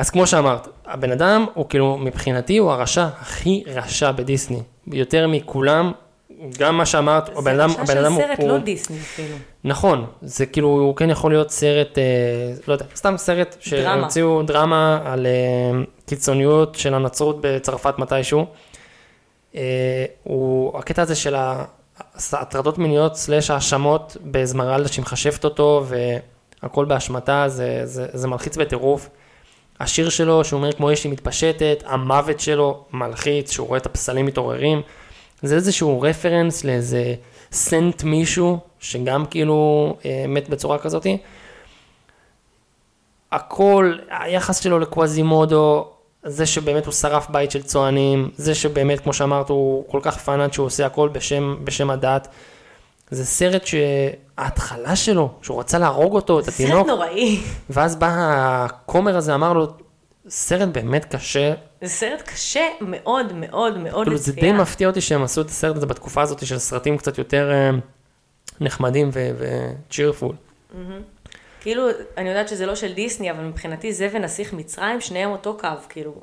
[0.00, 4.62] אז כמו שאמרת, הבן אדם הוא כאילו, מבחינתי הוא הרשע הכי רשע בדיסני.
[4.92, 5.92] יותר מכולם,
[6.58, 8.36] גם מה שאמרת, הבן אדם, זה הבן רשע אדם של הוא...
[8.36, 9.36] סרט לא דיסני אפילו.
[9.64, 12.02] נכון, זה כאילו, הוא כן יכול להיות סרט, אה,
[12.68, 13.92] לא יודע, סתם סרט דרמה.
[13.94, 15.30] שהמציאו דרמה על אה,
[16.06, 18.46] קיצוניות של הנצרות בצרפת מתישהו.
[19.54, 19.60] אה,
[20.22, 21.64] הוא, הקטע הזה של ה-
[22.32, 25.84] הטרדות מיניות סלאש האשמות באזמרלדה שהיא מחשבת אותו
[26.62, 29.08] והכל באשמתה, זה, זה, זה מלחיץ בטירוף.
[29.80, 34.26] השיר שלו, שהוא אומר כמו אש היא מתפשטת, המוות שלו מלחיץ, שהוא רואה את הפסלים
[34.26, 34.82] מתעוררים.
[35.42, 37.14] זה איזשהו רפרנס לאיזה
[37.52, 41.18] סנט מישהו, שגם כאילו אה, מת בצורה כזאתי.
[43.32, 45.88] הכל, היחס שלו לקווזימודו,
[46.24, 50.52] זה שבאמת הוא שרף בית של צוענים, זה שבאמת, כמו שאמרת, הוא כל כך פאנאט
[50.52, 52.28] שהוא עושה הכל בשם, בשם הדת.
[53.10, 57.40] זה סרט שההתחלה שלו, שהוא רצה להרוג אותו, את זה סרט התינוק, נוראי.
[57.70, 59.66] ואז בא הכומר הזה, אמר לו,
[60.28, 64.52] סרט באמת קשה, זה סרט קשה מאוד מאוד מאוד כאילו זה די לצפייה.
[64.52, 67.70] מפתיע אותי שהם עשו את הסרט הזה בתקופה הזאת של סרטים קצת יותר אה,
[68.60, 70.34] נחמדים וצ'ירפול.
[71.60, 71.82] כאילו,
[72.16, 76.14] אני יודעת שזה לא של דיסני, אבל מבחינתי זה ונסיך מצרים, שניהם אותו קו, כאילו.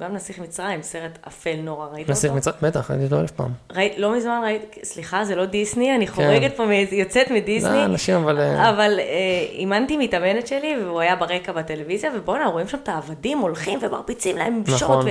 [0.00, 2.12] גם נסיך מצרים, סרט אפל נורא, ראית אותו?
[2.12, 3.50] נסיך מצד, בטח, ראיתי אותו אלף פעם.
[3.72, 7.84] ראית, לא מזמן ראית, סליחה, זה לא דיסני, אני חורגת פה, יוצאת מדיסני.
[7.84, 8.38] אנשים, אבל...
[8.38, 9.04] אה, אבל אה,
[9.52, 14.54] אימנתי מתאמנת שלי, והוא היה ברקע בטלוויזיה, ובואנה, רואים שם את העבדים הולכים ומרביצים להם
[14.54, 15.06] עם שוט, נכון.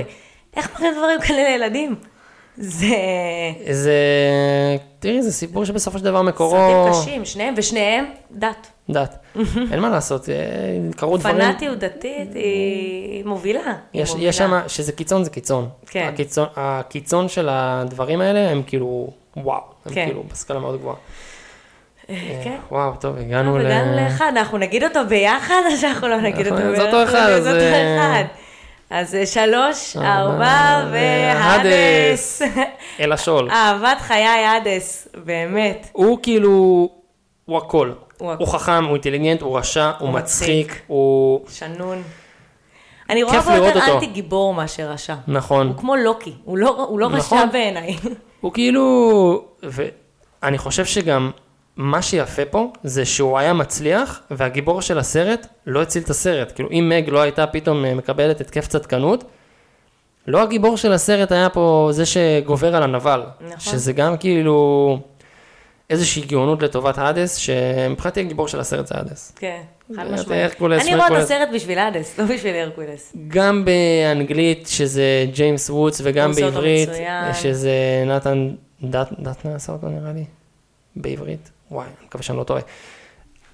[0.54, 1.94] ואיך מראים דברים כאלה לילדים?
[2.56, 2.96] זה
[3.70, 3.96] זה...
[4.98, 6.56] תראי, זה סיפור שבסופו של דבר מקורו...
[6.56, 8.66] סרטים קשים, שניהם, ושניהם דת.
[8.92, 9.16] דת.
[9.72, 10.34] אין מה לעשות, אה,
[10.96, 11.36] קרו דברים...
[11.36, 13.74] פנאטיות דתית היא מובילה.
[13.94, 14.28] יש, מובילה.
[14.28, 15.68] יש שם, שזה קיצון זה קיצון.
[15.86, 16.10] כן.
[16.12, 20.04] הקיצון, הקיצון של הדברים האלה הם כאילו, וואו, הם כן.
[20.06, 20.96] כאילו בסקאלה מאוד גבוהה.
[22.10, 22.56] אה, כן.
[22.70, 23.66] וואו, טוב, הגענו ל...
[23.66, 27.14] הגענו לאחד, אנחנו נגיד אותו ביחד, או שאנחנו לא נגיד אותו זה אותו ביחד?
[27.14, 28.24] אחד, זה אותו אה, אחד.
[28.90, 32.42] אז אה, שלוש, ארבע, ארבע, והדס.
[33.00, 33.50] אל השול.
[33.50, 35.88] אהבת חיי הדס, באמת.
[35.92, 36.88] הוא כאילו,
[37.50, 37.92] הוא הכל.
[38.18, 38.32] הוא.
[38.38, 40.82] הוא חכם, הוא אינטליגנט, הוא רשע, הוא הוא מצחיק, מצחיק.
[40.86, 41.40] הוא...
[41.48, 42.02] שנון.
[43.10, 43.94] אני רואה בו יותר.
[43.94, 45.14] אנטי גיבור מאשר רשע.
[45.28, 45.66] נכון.
[45.66, 47.48] הוא כמו לוקי, הוא לא הוא לא רשע נכון.
[47.52, 47.96] בעיניי.
[48.40, 49.44] הוא כאילו...
[49.62, 51.30] ואני חושב שגם
[51.76, 56.52] מה שיפה פה זה שהוא היה מצליח והגיבור של הסרט לא הציל את הסרט.
[56.54, 59.24] כאילו אם מג לא הייתה פתאום אה, מקבלת התקף צדקנות,
[60.26, 63.22] לא הגיבור של הסרט היה פה זה שגובר על הנבל.
[63.40, 63.58] נכון.
[63.58, 64.98] שזה גם כאילו
[65.90, 69.32] איזושהי גאונות לטובת האדס, שמבחינתי הגיבור של הסרט זה האדס.
[69.36, 69.60] כן,
[69.96, 70.62] חד משמעית.
[70.62, 71.12] אני רואה את.
[71.12, 73.16] הסרט בשביל האדס, לא בשביל הרקולס.
[73.28, 76.88] גם באנגלית שזה ג'יימס וודס וגם בעברית.
[77.34, 78.50] שזה נתן
[78.82, 80.24] דט, דטנה עשה אותו נראה לי
[80.96, 82.60] בעברית וואי אני מקווה שאני לא טועה.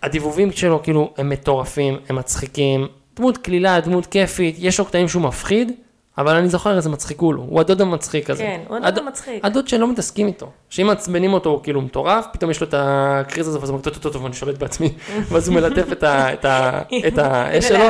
[0.02, 5.22] הדיבובים שלו כאילו הם מטורפים הם מצחיקים דמות קלילה דמות כיפית יש לו קטעים שהוא
[5.22, 5.72] מפחיד
[6.18, 8.42] אבל אני זוכר איזה מצחיקול הוא הוא הדוד המצחיק הזה.
[8.42, 9.44] כן, הוא הדוד הד- המצחיק.
[9.44, 13.48] הדוד שלא מתעסקים איתו שאם מעצבנים אותו הוא כאילו מטורף פתאום יש לו את הקריז
[13.48, 14.92] הזה ואז הוא אומר טוב טוב טוב אני שולט בעצמי
[15.28, 15.86] ואז הוא מלטף
[17.08, 17.84] את האש שלו.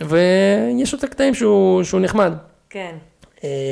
[0.00, 2.32] ויש לו את הקטעים שהוא, נחמד.
[2.70, 2.94] כן,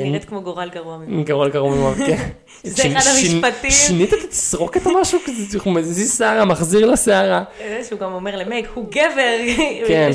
[0.03, 1.23] נראית כמו גורל גרוע ממנו.
[1.23, 2.29] גרוע גרוע ממנו, כן.
[2.63, 3.71] זה ש- אחד ש- המשפטים.
[3.71, 7.43] שינית את התסרוקת או משהו כזה, הוא מזיז שערה, מחזיר לשערה.
[7.59, 9.37] זה שהוא גם אומר למג, הוא גבר,
[9.87, 10.09] כן.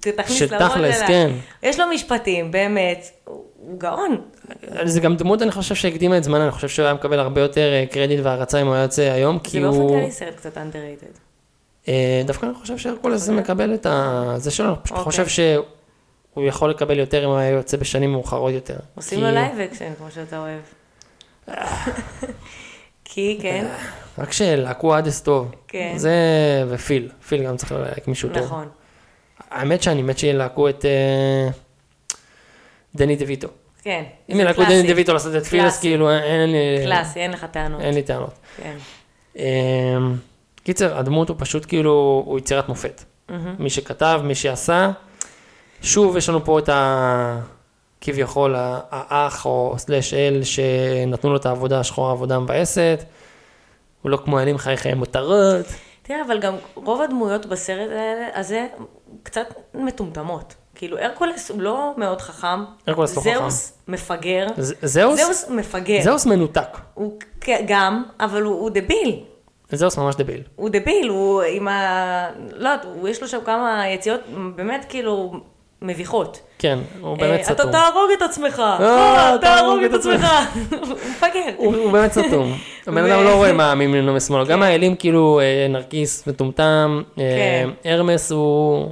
[0.00, 1.00] שתכניס שתכלס.
[1.06, 1.30] כן.
[1.62, 3.44] יש לו משפטים, באמת, הוא
[3.78, 4.20] גאון.
[4.84, 7.72] זה גם דמות, אני חושב שהקדימה את זמנה, אני חושב שהוא היה מקבל הרבה יותר
[7.72, 9.90] אה, קרדיט והערצה אם הוא היה יוצא היום, זה כי באופן הוא...
[10.00, 11.18] כללי סרט קצת underrated.
[11.88, 14.34] אה, דווקא אני חושב שהרקולס מקבל את ה...
[14.36, 15.04] זה שלו, אני פשוט אוקיי.
[15.04, 15.64] חושב שהוא
[16.36, 18.76] יכול לקבל יותר אם הוא היה יוצא בשנים מאוחרות יותר.
[18.94, 20.60] עושים כי- לו live action, כמו שאתה אוהב.
[23.04, 23.66] כי, כן,
[24.18, 25.50] רק שלהקו אדס טוב.
[25.68, 25.92] כן.
[25.96, 26.12] זה,
[26.68, 28.42] ופיל, פיל גם צריך ללהק מישהו טוב.
[28.42, 28.68] נכון.
[29.50, 31.48] האמת שאני מת שילהקו את אה,
[32.94, 33.48] דני דה ויטו.
[33.82, 34.02] כן.
[34.32, 34.68] אם ילהקו את.
[34.68, 35.80] דני דה ויטו לעשות את פיל, אז קלאסי.
[35.80, 36.84] כאילו אין- אין לי...
[36.84, 37.80] קלאסי, אין לך טענות.
[37.80, 38.38] אין לי טענות.
[38.56, 38.76] כן.
[39.38, 39.44] אה,
[40.64, 43.02] קיצר, הדמות הוא פשוט כאילו, הוא יצירת מופת.
[43.58, 44.90] מי שכתב, מי שעשה.
[45.82, 47.40] שוב, יש לנו פה את ה...
[48.00, 48.54] כביכול
[48.90, 53.04] האח או סלאש אל שנתנו לו את העבודה השחורה, העבודה המבאסת.
[54.02, 55.66] הוא לא כמו אלים חי חיי מותרות.
[56.02, 57.90] תראה, אבל גם רוב הדמויות בסרט
[58.34, 58.66] הזה
[59.22, 60.54] קצת מטומטמות.
[60.74, 62.64] כאילו, הרקולס הוא לא מאוד חכם.
[62.86, 63.34] הרקולס לא חכם.
[63.34, 64.46] זהוס מפגר.
[64.58, 65.20] זהוס?
[65.20, 66.02] זהוס מפגר.
[66.02, 66.78] זהוס מנותק.
[66.94, 67.18] הוא
[67.66, 69.20] גם, אבל הוא, הוא דביל.
[69.72, 70.42] זהוס ממש דביל.
[70.56, 72.30] הוא דביל, הוא עם ה...
[72.52, 74.20] לא יודעת, יש לו שם כמה יציאות
[74.56, 75.32] באמת כאילו
[75.82, 76.40] מביכות.
[76.58, 77.70] כן, הוא באמת אה, סתום.
[77.70, 80.26] אתה תהרוג את עצמך, אה, אה, תהרוג את עצמך.
[81.10, 81.40] מפגר.
[81.56, 82.52] הוא באמת סתום.
[82.86, 84.46] הבן אדם לא רואה מה מימינו משמאלו.
[84.46, 87.68] גם האלים כאילו נרקיס מטומטם, כן.
[87.84, 88.88] הרמס הוא...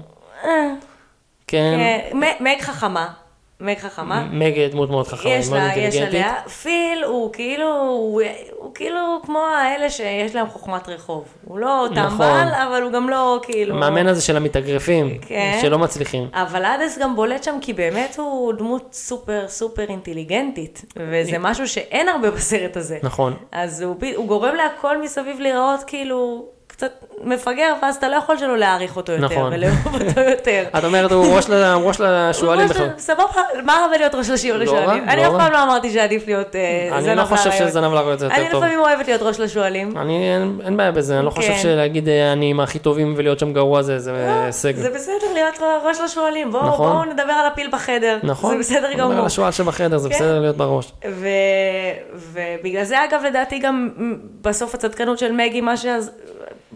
[1.46, 1.80] כן,
[2.40, 3.08] מג חכמה,
[3.60, 4.28] מג חכמה.
[4.32, 5.96] מגד דמות מאוד חכמה, יש מאוד לה, יש.
[5.96, 6.34] עליה.
[6.62, 8.22] פיל הוא כאילו, הוא,
[8.58, 11.24] הוא כאילו כמו האלה שיש להם חוכמת רחוב.
[11.44, 12.10] הוא לא נכון.
[12.10, 13.74] טמבל, אבל הוא גם לא כאילו...
[13.74, 15.58] המאמן הזה של המתאגרפים, כן.
[15.62, 16.28] שלא מצליחים.
[16.32, 22.08] אבל אדס גם בולט שם כי באמת הוא דמות סופר סופר אינטליגנטית, וזה משהו שאין
[22.08, 22.98] הרבה בסרט הזה.
[23.02, 23.34] נכון.
[23.52, 26.48] אז הוא, הוא גורם להכל מסביב להיראות כאילו
[26.80, 26.92] קצת
[27.24, 29.52] מפגר, ואז אתה לא יכול שלא להעריך אותו יותר, נכון.
[29.52, 30.64] ולאהוב אותו יותר.
[30.78, 31.46] את אומרת, הוא ראש
[32.00, 32.88] לשועלים בכלל.
[32.98, 33.22] סבבה,
[33.64, 34.66] מה רע בלהיות ראש לשועלים?
[34.68, 35.32] לא אני לא אף.
[35.42, 37.68] פעם לא אמרתי שעדיף להיות אה, אני זנב לא חושב לאריות.
[37.68, 38.62] שזנב לאריות זה אני יותר טוב.
[38.62, 39.96] לפעמים אוהבת להיות ראש לשועלים.
[39.98, 41.58] אני, אין- בעיה בזה, אני לא חושב כן.
[41.62, 44.12] שלהגיד אה, אני עם הכי טובים ולהיות שם גרוע זה זה
[44.44, 44.76] הישג.
[44.76, 45.54] זה בסדר להיות
[45.84, 46.92] ראש לשועלים, בואו נכון.
[46.92, 48.18] בואו נדבר על הפיל בחדר.
[48.22, 48.50] נכון.
[48.52, 49.26] זה בסדר אני גמור.
[49.26, 50.14] השועל שבחדר, זה כן.
[50.14, 50.92] בסדר להיות בראש.
[52.32, 53.88] ובגלל זה אגב לדעתי גם
[54.42, 55.74] בסוף הצדקנות של מגי מה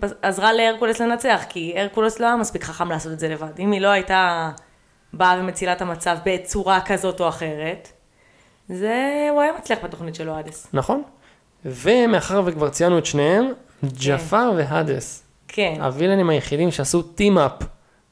[0.00, 3.58] שעזרה להרקולס לנצח, כי הרקולס לא היה מספיק חכם לעשות את זה לבד.
[3.58, 4.50] אם היא לא הייתה
[5.12, 7.88] באה ומצילה את המצב בצורה כזאת או אחרת,
[8.68, 10.66] זה הוא היה מצליח בתוכנית שלו אדס.
[10.72, 11.02] נכון.
[11.64, 13.52] ומאחר וכבר ציינו את שניהם,
[13.84, 17.52] ג'פר והדס, כן, הווילנים היחידים שעשו טים-אפ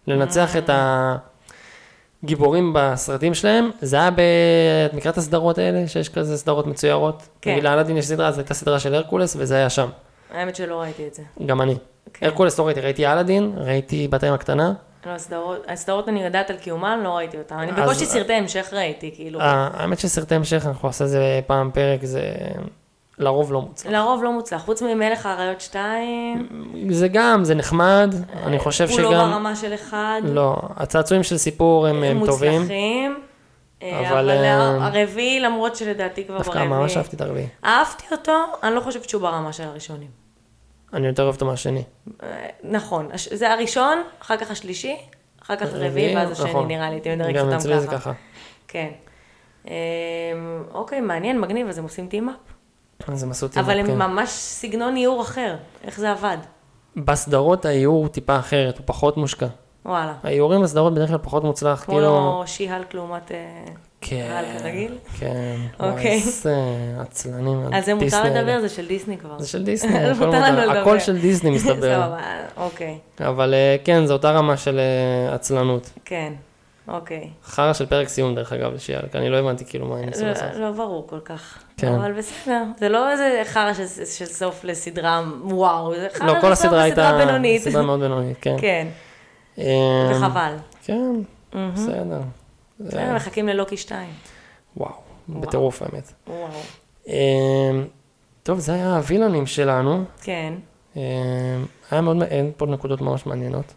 [0.06, 0.70] לנצח את
[2.22, 4.20] הגיבורים בסרטים שלהם, זה היה ב...
[4.86, 7.28] את מכירה את הסדרות האלה, שיש כזה סדרות מצוירות?
[7.40, 7.50] כן.
[7.50, 9.88] נגיד לאלאדין יש סדרה, אז הייתה סדרה של הרקולס, וזה היה שם.
[10.32, 11.22] האמת שלא ראיתי את זה.
[11.46, 11.76] גם אני.
[12.14, 12.26] כן.
[12.26, 14.72] הרקולס לא ראיתי, ראיתי אלאדין, ראיתי בת הים הקטנה.
[15.06, 17.58] לא, הסדרות, הסדרות אני יודעת על קיומן, לא ראיתי אותן.
[17.58, 19.40] אני בקושי סרטי המשך ראיתי, כאילו.
[19.40, 22.22] אה, האמת שסרטי המשך, אנחנו נעשה זה פעם פרק, זה
[23.18, 23.92] לרוב לא מוצלח.
[23.92, 26.48] לרוב לא מוצלח, חוץ ממלך האריות 2,
[26.90, 29.30] זה גם, זה נחמד, אני חושב הוא לא שגם...
[29.30, 30.20] ברמה של אחד.
[30.24, 32.60] לא, הצעצועים של סיפור הם, הם טובים.
[32.60, 33.20] מוצלחים.
[33.82, 36.68] אה, אבל, אה, הרביעי, למרות שלדעתי כבר דווקא ברביעי.
[36.68, 37.46] ממש אהבתי את הרביעי.
[37.64, 40.21] אהבתי אותו, אני לא חושבת שהוא ברמה של הראשונים.
[40.92, 41.82] אני יותר אוהב אותו מהשני.
[42.22, 44.96] אה, נכון, זה הראשון, אחר כך השלישי,
[45.42, 46.68] אחר כך הרביעי, ואז השני נכון.
[46.68, 47.96] נראה לי, אתם יודעים גם אותם אצלי זה ככה.
[47.96, 48.12] ככה.
[48.68, 48.88] כן.
[49.68, 49.74] אה,
[50.74, 52.34] אוקיי, מעניין, מגניב, אז הם עושים טימאפ.
[53.08, 53.60] אז הם עשו אותי.
[53.60, 53.90] אבל כן.
[53.90, 56.36] הם ממש סגנון איור אחר, איך זה עבד?
[56.96, 59.46] בסדרות האיור טיפה אחרת, הוא פחות מושקע.
[59.84, 60.14] וואלה.
[60.22, 62.08] האיורים בסדרות בדרך כלל פחות מוצלח, כמו כאילו...
[62.08, 63.30] לא שי-הלק לעומת...
[64.02, 64.30] כן.
[64.30, 64.98] הלק רגיל?
[65.18, 65.56] כן.
[65.80, 66.12] אוקיי.
[66.12, 66.56] איזה
[66.98, 67.74] עצלנים.
[67.74, 68.60] אז זה מותר לדבר.
[68.60, 69.38] זה של דיסני כבר.
[69.38, 70.70] זה של דיסני, הכל מותר.
[70.70, 71.74] הכל של דיסני מסתבר.
[72.02, 72.18] סבבה,
[72.56, 75.90] אוקיי, אבל אה, כן, זו אותה רמה של אה, עצלנות.
[76.04, 76.32] כן,
[76.88, 77.30] אוקיי.
[77.44, 80.44] חרא של פרק סיום דרך אגב, שיאלק, אני לא הבנתי כאילו מה הם ניסו לעשות.
[80.54, 81.58] לא, לא ברור כל כך.
[81.76, 81.94] כן.
[81.94, 86.50] אבל בסדר, זה לא איזה חרא של, סוף לסדרה וואו, זה חרא לא, של סוף
[86.52, 87.62] הסדרה לסדרה בינונית.
[87.62, 88.56] סדרה מאוד בינונית, כן.
[88.62, 88.86] כן,
[89.58, 89.64] אמ,
[90.10, 90.54] וחבל.
[90.84, 91.12] כן,
[91.52, 92.20] בסדר.
[92.82, 94.08] זה- בסדר, מחכים ללוקי 2.
[94.76, 94.92] וואו,
[95.28, 96.12] בטירוף האמת.
[96.26, 96.48] וואו.
[97.08, 97.14] אמ,
[98.42, 100.04] טוב, זה היה הווילנים שלנו.
[100.22, 100.54] כן.
[100.96, 101.00] אמ,
[101.90, 103.74] היה מאוד, אין פה נקודות ממש מעניינות.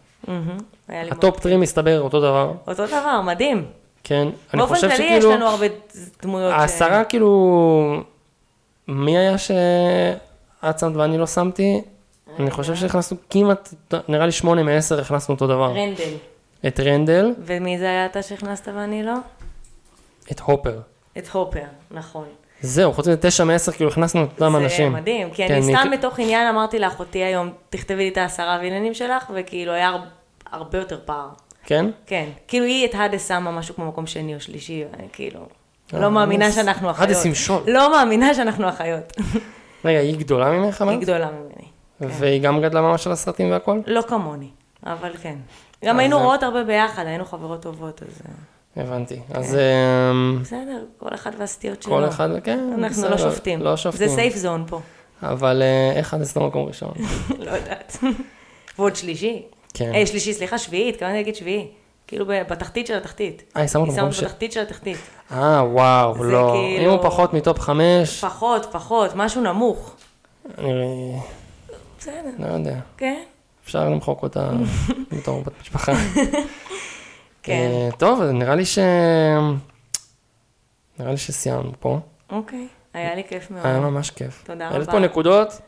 [0.88, 3.64] ה top three מסתבר אותו דבר, אותו דבר, מדהים.
[4.04, 4.28] כן.
[4.54, 5.66] אני באופן חושב כללי יש שכאילו, לנו הרבה
[6.22, 6.52] דמויות.
[6.52, 8.02] העשרה כאילו,
[8.88, 11.82] מי היה שאת שמת ואני לא שמתי?
[12.38, 13.74] אני חושב שהכנסנו כמעט,
[14.08, 15.70] נראה לי שמונה מעשר הכנסנו אותו דבר.
[15.72, 16.14] רנדל.
[16.66, 19.14] את רנדל, ומי זה היה אתה שהכנסת ואני לא?
[20.32, 20.80] את הופר.
[21.18, 22.24] את הופר, נכון.
[22.60, 24.92] זהו, חוץ מזה תשע מעשר, כאילו הכנסנו את אותם אנשים.
[24.92, 28.58] זה מדהים, כי כן, אני סתם מתוך עניין אמרתי לאחותי היום, תכתבי לי את העשרה
[28.60, 30.04] וילנים שלך, וכאילו היה הר-
[30.52, 31.28] הרבה יותר פער.
[31.64, 31.86] כן?
[32.06, 35.40] כן, כאילו היא את האדס שמה משהו כמו מקום שני או שלישי, ואני כאילו,
[35.94, 37.08] אה, לא מאמינה האדס- שאנחנו אחיות.
[37.08, 37.62] האדס עם שול.
[37.66, 39.12] לא מאמינה שאנחנו אחיות.
[39.84, 40.98] רגע, היא גדולה ממך, היא?
[40.98, 41.68] גדולה ממני.
[42.00, 43.80] והיא גם גדלה ממש של הסרטים והכל?
[43.86, 44.48] לא כמוני,
[44.86, 45.34] אבל כן.
[45.84, 48.20] גם אז היינו זה- רואות הרבה ביחד, היינו חברות טובות, אז
[48.76, 49.20] אה, הבנתי.
[49.34, 49.56] אז
[50.10, 51.92] אמ, בסדר, כל אחד והסטיות שלו.
[51.92, 53.60] כל אחד, כן, אנחנו לא שופטים.
[53.62, 54.08] לא זה שופטים.
[54.08, 54.80] סייף זון פה.
[55.22, 56.92] אבל אה, איך עד במקום ראשון?
[57.46, 57.96] לא יודעת.
[58.78, 59.42] ועוד שלישי.
[59.74, 59.94] כן.
[59.94, 61.68] אה, שלישי, סליחה, שביעי, התכוונתי להגיד שביעי.
[62.06, 63.42] כאילו בתחתית של התחתית.
[63.56, 64.24] אה, היא שמה אותו היא במקום שמה ש...
[64.24, 64.96] בתחתית של התחתית.
[65.32, 66.52] אה, וואו, זה לא.
[66.54, 69.94] כאילו- אם הוא פחות מטופ חמש, פחות, פחות, משהו נמוך.
[70.58, 71.12] אני
[71.98, 72.74] בסדר, לא יודע.
[72.96, 73.22] כן.
[73.66, 74.50] אפשר למחוק אותה
[75.12, 75.92] בתור בת משפחה.
[77.42, 78.78] כן, אה, טוב, נראה לי ש...
[80.98, 81.98] נראה לי שסיימנו פה.
[82.30, 83.66] אוקיי, היה לי כיף מאוד.
[83.66, 84.42] היה ממש כיף.
[84.46, 84.92] תודה העלית רבה.
[84.92, 85.60] פה נקודות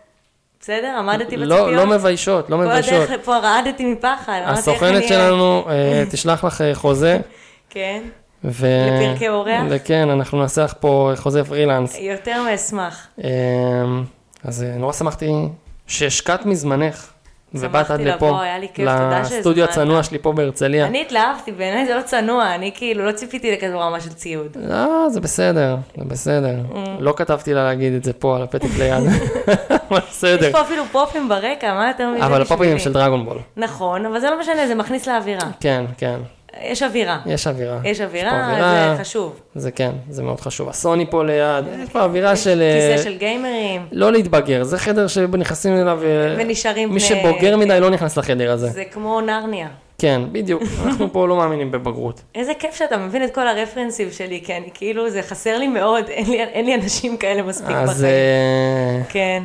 [0.61, 1.73] בסדר, עמדתי לא בציפיות?
[1.73, 2.93] לא מביישות, לא כל מביישות.
[2.93, 4.41] הדרך לפה רעדתי מפחד.
[4.45, 7.19] הסוכנת שלנו אה, תשלח לך אה, חוזה.
[7.71, 8.03] כן,
[8.45, 8.67] ו...
[8.87, 9.63] לפרקי אורח?
[9.85, 11.99] כן, אנחנו נעשה לך פה חוזה פרילנס.
[11.99, 13.07] יותר מאשמח.
[14.45, 15.33] אז נורא שמחתי
[15.87, 17.11] שהשקעת מזמנך.
[17.55, 18.41] ובאת עד לפה,
[19.21, 19.65] לסטודיו.
[19.65, 20.87] הצנוע שלי פה בהרצליה.
[20.87, 24.57] אני התלהבתי, בעיניי זה לא צנוע, אני כאילו לא ציפיתי לכזו רמה של ציוד.
[24.61, 26.55] לא, זה בסדר, זה בסדר.
[26.73, 26.77] Mm.
[26.99, 29.03] לא כתבתי לה להגיד את זה פה על הפתק ליד.
[29.91, 30.53] אבל יש בסדר.
[30.53, 32.79] פה אפילו פופים ברקע, מה יותר מזה אבל הפופים הם?
[32.79, 33.27] של דרגון
[33.57, 35.49] נכון, אבל זה לא משנה, זה מכניס לאווירה.
[35.61, 36.19] כן, כן.
[36.63, 37.19] יש אווירה.
[37.27, 37.79] יש אווירה.
[37.85, 38.95] יש אווירה, אווירה.
[38.97, 39.41] זה חשוב.
[39.55, 40.69] זה כן, זה מאוד חשוב.
[40.69, 42.63] הסוני פה ליד, יש פה אווירה של...
[42.63, 46.01] אה, כיסא של גיימרים, לא להתבגר, זה חדר שנכנסים אליו...
[46.05, 48.69] אה, ונשארים מי שבוגר מדי לא נכנס לחדר הזה.
[48.69, 49.69] זה כמו נרניה.
[49.99, 50.63] כן, בדיוק.
[50.87, 52.21] אנחנו פה לא מאמינים בבגרות.
[52.35, 56.05] איזה כיף שאתה מבין את כל הרפרנסים שלי, כי אני כאילו, זה חסר לי מאוד,
[56.09, 58.05] אין לי, אין לי אנשים כאלה מספיק אז בחיים.
[58.05, 59.43] אה, כן.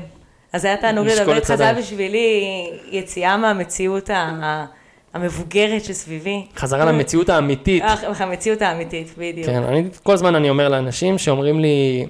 [0.53, 1.73] אז היה תענוג לדבר איתך, זה היה.
[1.73, 2.43] בשבילי
[2.91, 4.65] יציאה מהמציאות ה-
[5.13, 6.45] המבוגרת שסביבי.
[6.57, 7.83] חזרה למציאות האמיתית.
[7.83, 9.47] אה, המציאות האמיתית, בדיוק.
[9.47, 12.07] כן, אני, כל הזמן אני אומר לאנשים שאומרים לי,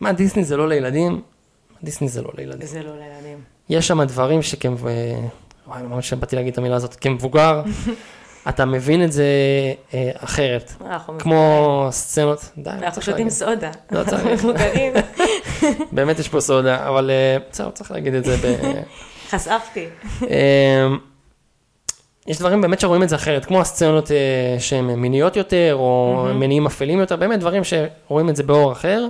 [0.00, 1.20] מה, דיסני זה לא לילדים?
[1.82, 2.66] דיסני זה לא לילדים.
[2.66, 3.38] זה לא לילדים.
[3.68, 4.64] יש שם דברים שכ...
[5.66, 7.62] וואי, ממש שבאתי להגיד את המילה הזאת, כמבוגר,
[8.48, 9.24] אתה מבין את זה
[9.94, 10.72] אה, אחרת.
[10.86, 13.30] אנחנו כמו סצנות, די, אנחנו שותים.
[13.30, 13.70] סודה.
[13.92, 14.24] לא צריך.
[14.24, 14.92] מבוגרים.
[15.92, 18.36] באמת יש פה סודה, אבל אה, בסדר, צריך להגיד את זה.
[19.30, 19.86] חשפתי.
[22.26, 24.16] יש דברים באמת שרואים את זה אחרת, כמו הסצנות אה,
[24.58, 29.06] שהן מיניות יותר, או מניעים אפלים יותר, באמת דברים שרואים את זה באור אחר,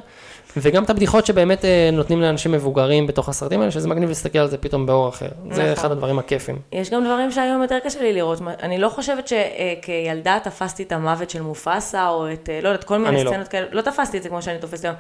[0.57, 4.49] וגם את הבדיחות שבאמת אה, נותנים לאנשים מבוגרים בתוך הסרטים האלה, שזה מגניב להסתכל על
[4.49, 5.29] זה פתאום באור אחר.
[5.51, 5.73] זה נכון.
[5.73, 6.59] אחד הדברים הכיפים.
[6.73, 8.39] יש גם דברים שהיום יותר קשה לי לראות.
[8.63, 12.99] אני לא חושבת שכילדה תפסתי את המוות של מופסה, או את, אה, לא יודעת, כל
[12.99, 13.31] מיני לא.
[13.31, 13.67] סצנות כאלה.
[13.73, 14.97] לא תפסתי את זה כמו שאני תופסת היום.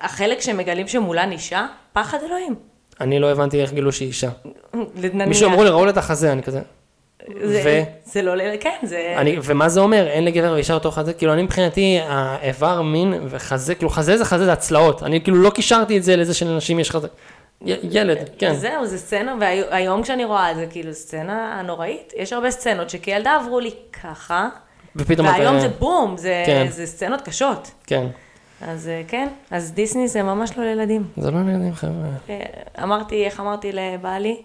[0.00, 2.54] החלק שמגלים שמולן אישה, פחד אלוהים.
[3.00, 4.28] אני לא הבנתי איך גילו שהיא אישה.
[5.26, 6.60] מישהו אמרו לי, ראו לה את החזה, אני כזה,
[7.42, 7.82] זה- ו?
[8.04, 9.14] זה לא, כן, זה...
[9.16, 10.06] אני, ומה זה אומר?
[10.06, 11.12] אין לגבר ואישה אותו חזה?
[11.12, 15.02] כאילו, אני מבחינתי, האיבר מין וחזה, כאילו, חזה זה חזה, זה הצלעות.
[15.02, 17.08] אני כאילו לא קישרתי את זה לזה שלנשים יש חזה.
[17.66, 18.54] י- ילד, כן.
[18.54, 22.12] זהו, זה סצנה, והיום כשאני רואה את זה, כאילו, סצנה נוראית.
[22.16, 23.70] יש הרבה סצנות שכילדה עברו לי
[24.02, 24.48] ככה,
[24.96, 25.60] ופתאום והיום אתה...
[25.60, 26.66] זה בום, זה, כן.
[26.70, 27.70] זה סצנות קשות.
[27.86, 28.06] כן.
[28.62, 31.04] אז אה, כן, אז דיסני זה ממש לא לילדים.
[31.16, 31.92] זה לא לילדים, חבר'ה.
[32.30, 32.40] אה,
[32.82, 34.42] אמרתי, איך אמרתי לבעלי?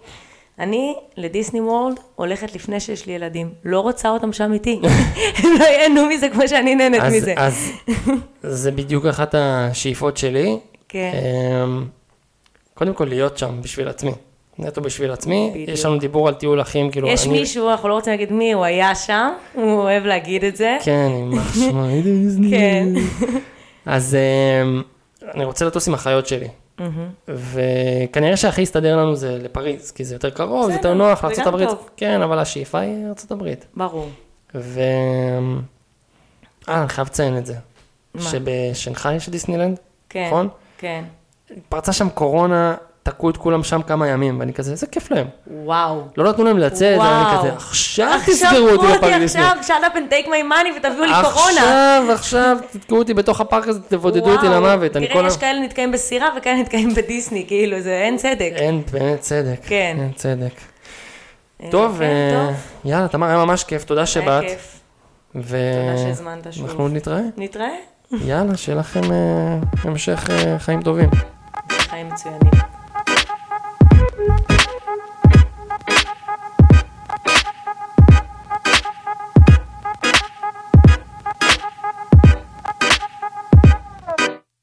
[0.60, 3.52] אני לדיסני וורלד הולכת לפני שיש לי ילדים.
[3.64, 4.80] לא רוצה אותם שם איתי.
[5.38, 7.34] הם לא ייהנו מזה כמו שאני נהנית אז, מזה.
[7.36, 7.72] אז
[8.42, 10.58] זה בדיוק אחת השאיפות שלי.
[10.88, 11.12] כן.
[11.64, 11.86] אמ,
[12.74, 14.12] קודם כל להיות שם בשביל עצמי.
[14.58, 15.50] נטו בשביל עצמי.
[15.54, 15.68] בדיוק.
[15.68, 17.40] יש לנו דיבור על טיול אחים, כאילו, יש אני...
[17.40, 20.76] מישהו, אנחנו לא רוצים להגיד מי, הוא היה שם, הוא אוהב להגיד את זה.
[20.84, 22.50] כן, יימח שמו, דיסני.
[22.50, 22.88] כן.
[23.86, 24.16] אז
[24.62, 24.82] אמ,
[25.34, 26.48] אני רוצה לטוס עם החיות שלי.
[27.28, 31.44] וכנראה שהכי יסתדר לנו זה לפריז, כי זה יותר קרוב, זה יותר נוח לארצות.
[31.44, 31.90] טוב.
[31.96, 33.66] כן, אבל השאיפה היא ארצות הברית.
[33.76, 34.08] ברור.
[34.54, 34.80] ו...
[36.68, 37.54] אה, אני חייב לציין את זה.
[38.14, 38.22] מה?
[38.22, 39.78] שבשנגחאי יש דיסנילנד,
[40.08, 40.26] כן.
[40.26, 40.48] נכון?
[40.78, 41.04] כן.
[41.68, 45.26] פרצה שם קורונה, תקעו את כולם שם כמה ימים, ואני כזה, איזה כיף להם.
[45.46, 46.02] וואו.
[46.16, 47.38] לא נתנו להם לצאת, ואני.
[47.38, 49.42] כזה, עכשיו תסגרו אותי עכשיו בפארק קחו דיסני.
[49.42, 51.50] עכשיו, shut up and take my money ותביאו לי קורונה.
[51.50, 54.46] עכשיו, עכשיו, תתקעו אותי בתוך הפארק הזה, תבודדו אותי.
[54.48, 54.92] למוות.
[54.92, 58.52] תראה, יש כאלה נתקעים בסירה וכאלה נתקעים בדיסני, כאילו, זה אין צדק.
[58.56, 59.60] אין, באמת צדק.
[59.66, 59.96] כן.
[60.00, 60.52] אין צדק.
[61.62, 62.56] אה, טוב, כן, אה, טוב.
[62.84, 64.44] יאללה, תמר, היה ממש כיף, תודה היה שבאת.
[64.44, 64.80] כיף.
[65.34, 66.68] ו- תודה שהזמנת שוב.
[66.68, 67.20] אנחנו נתראה.
[67.36, 67.68] נתראה.
[68.24, 70.28] יאללה, שיהיה לכם אה, המשך
[70.58, 71.10] חיים טובים.
[71.70, 72.59] חיים מצוינים.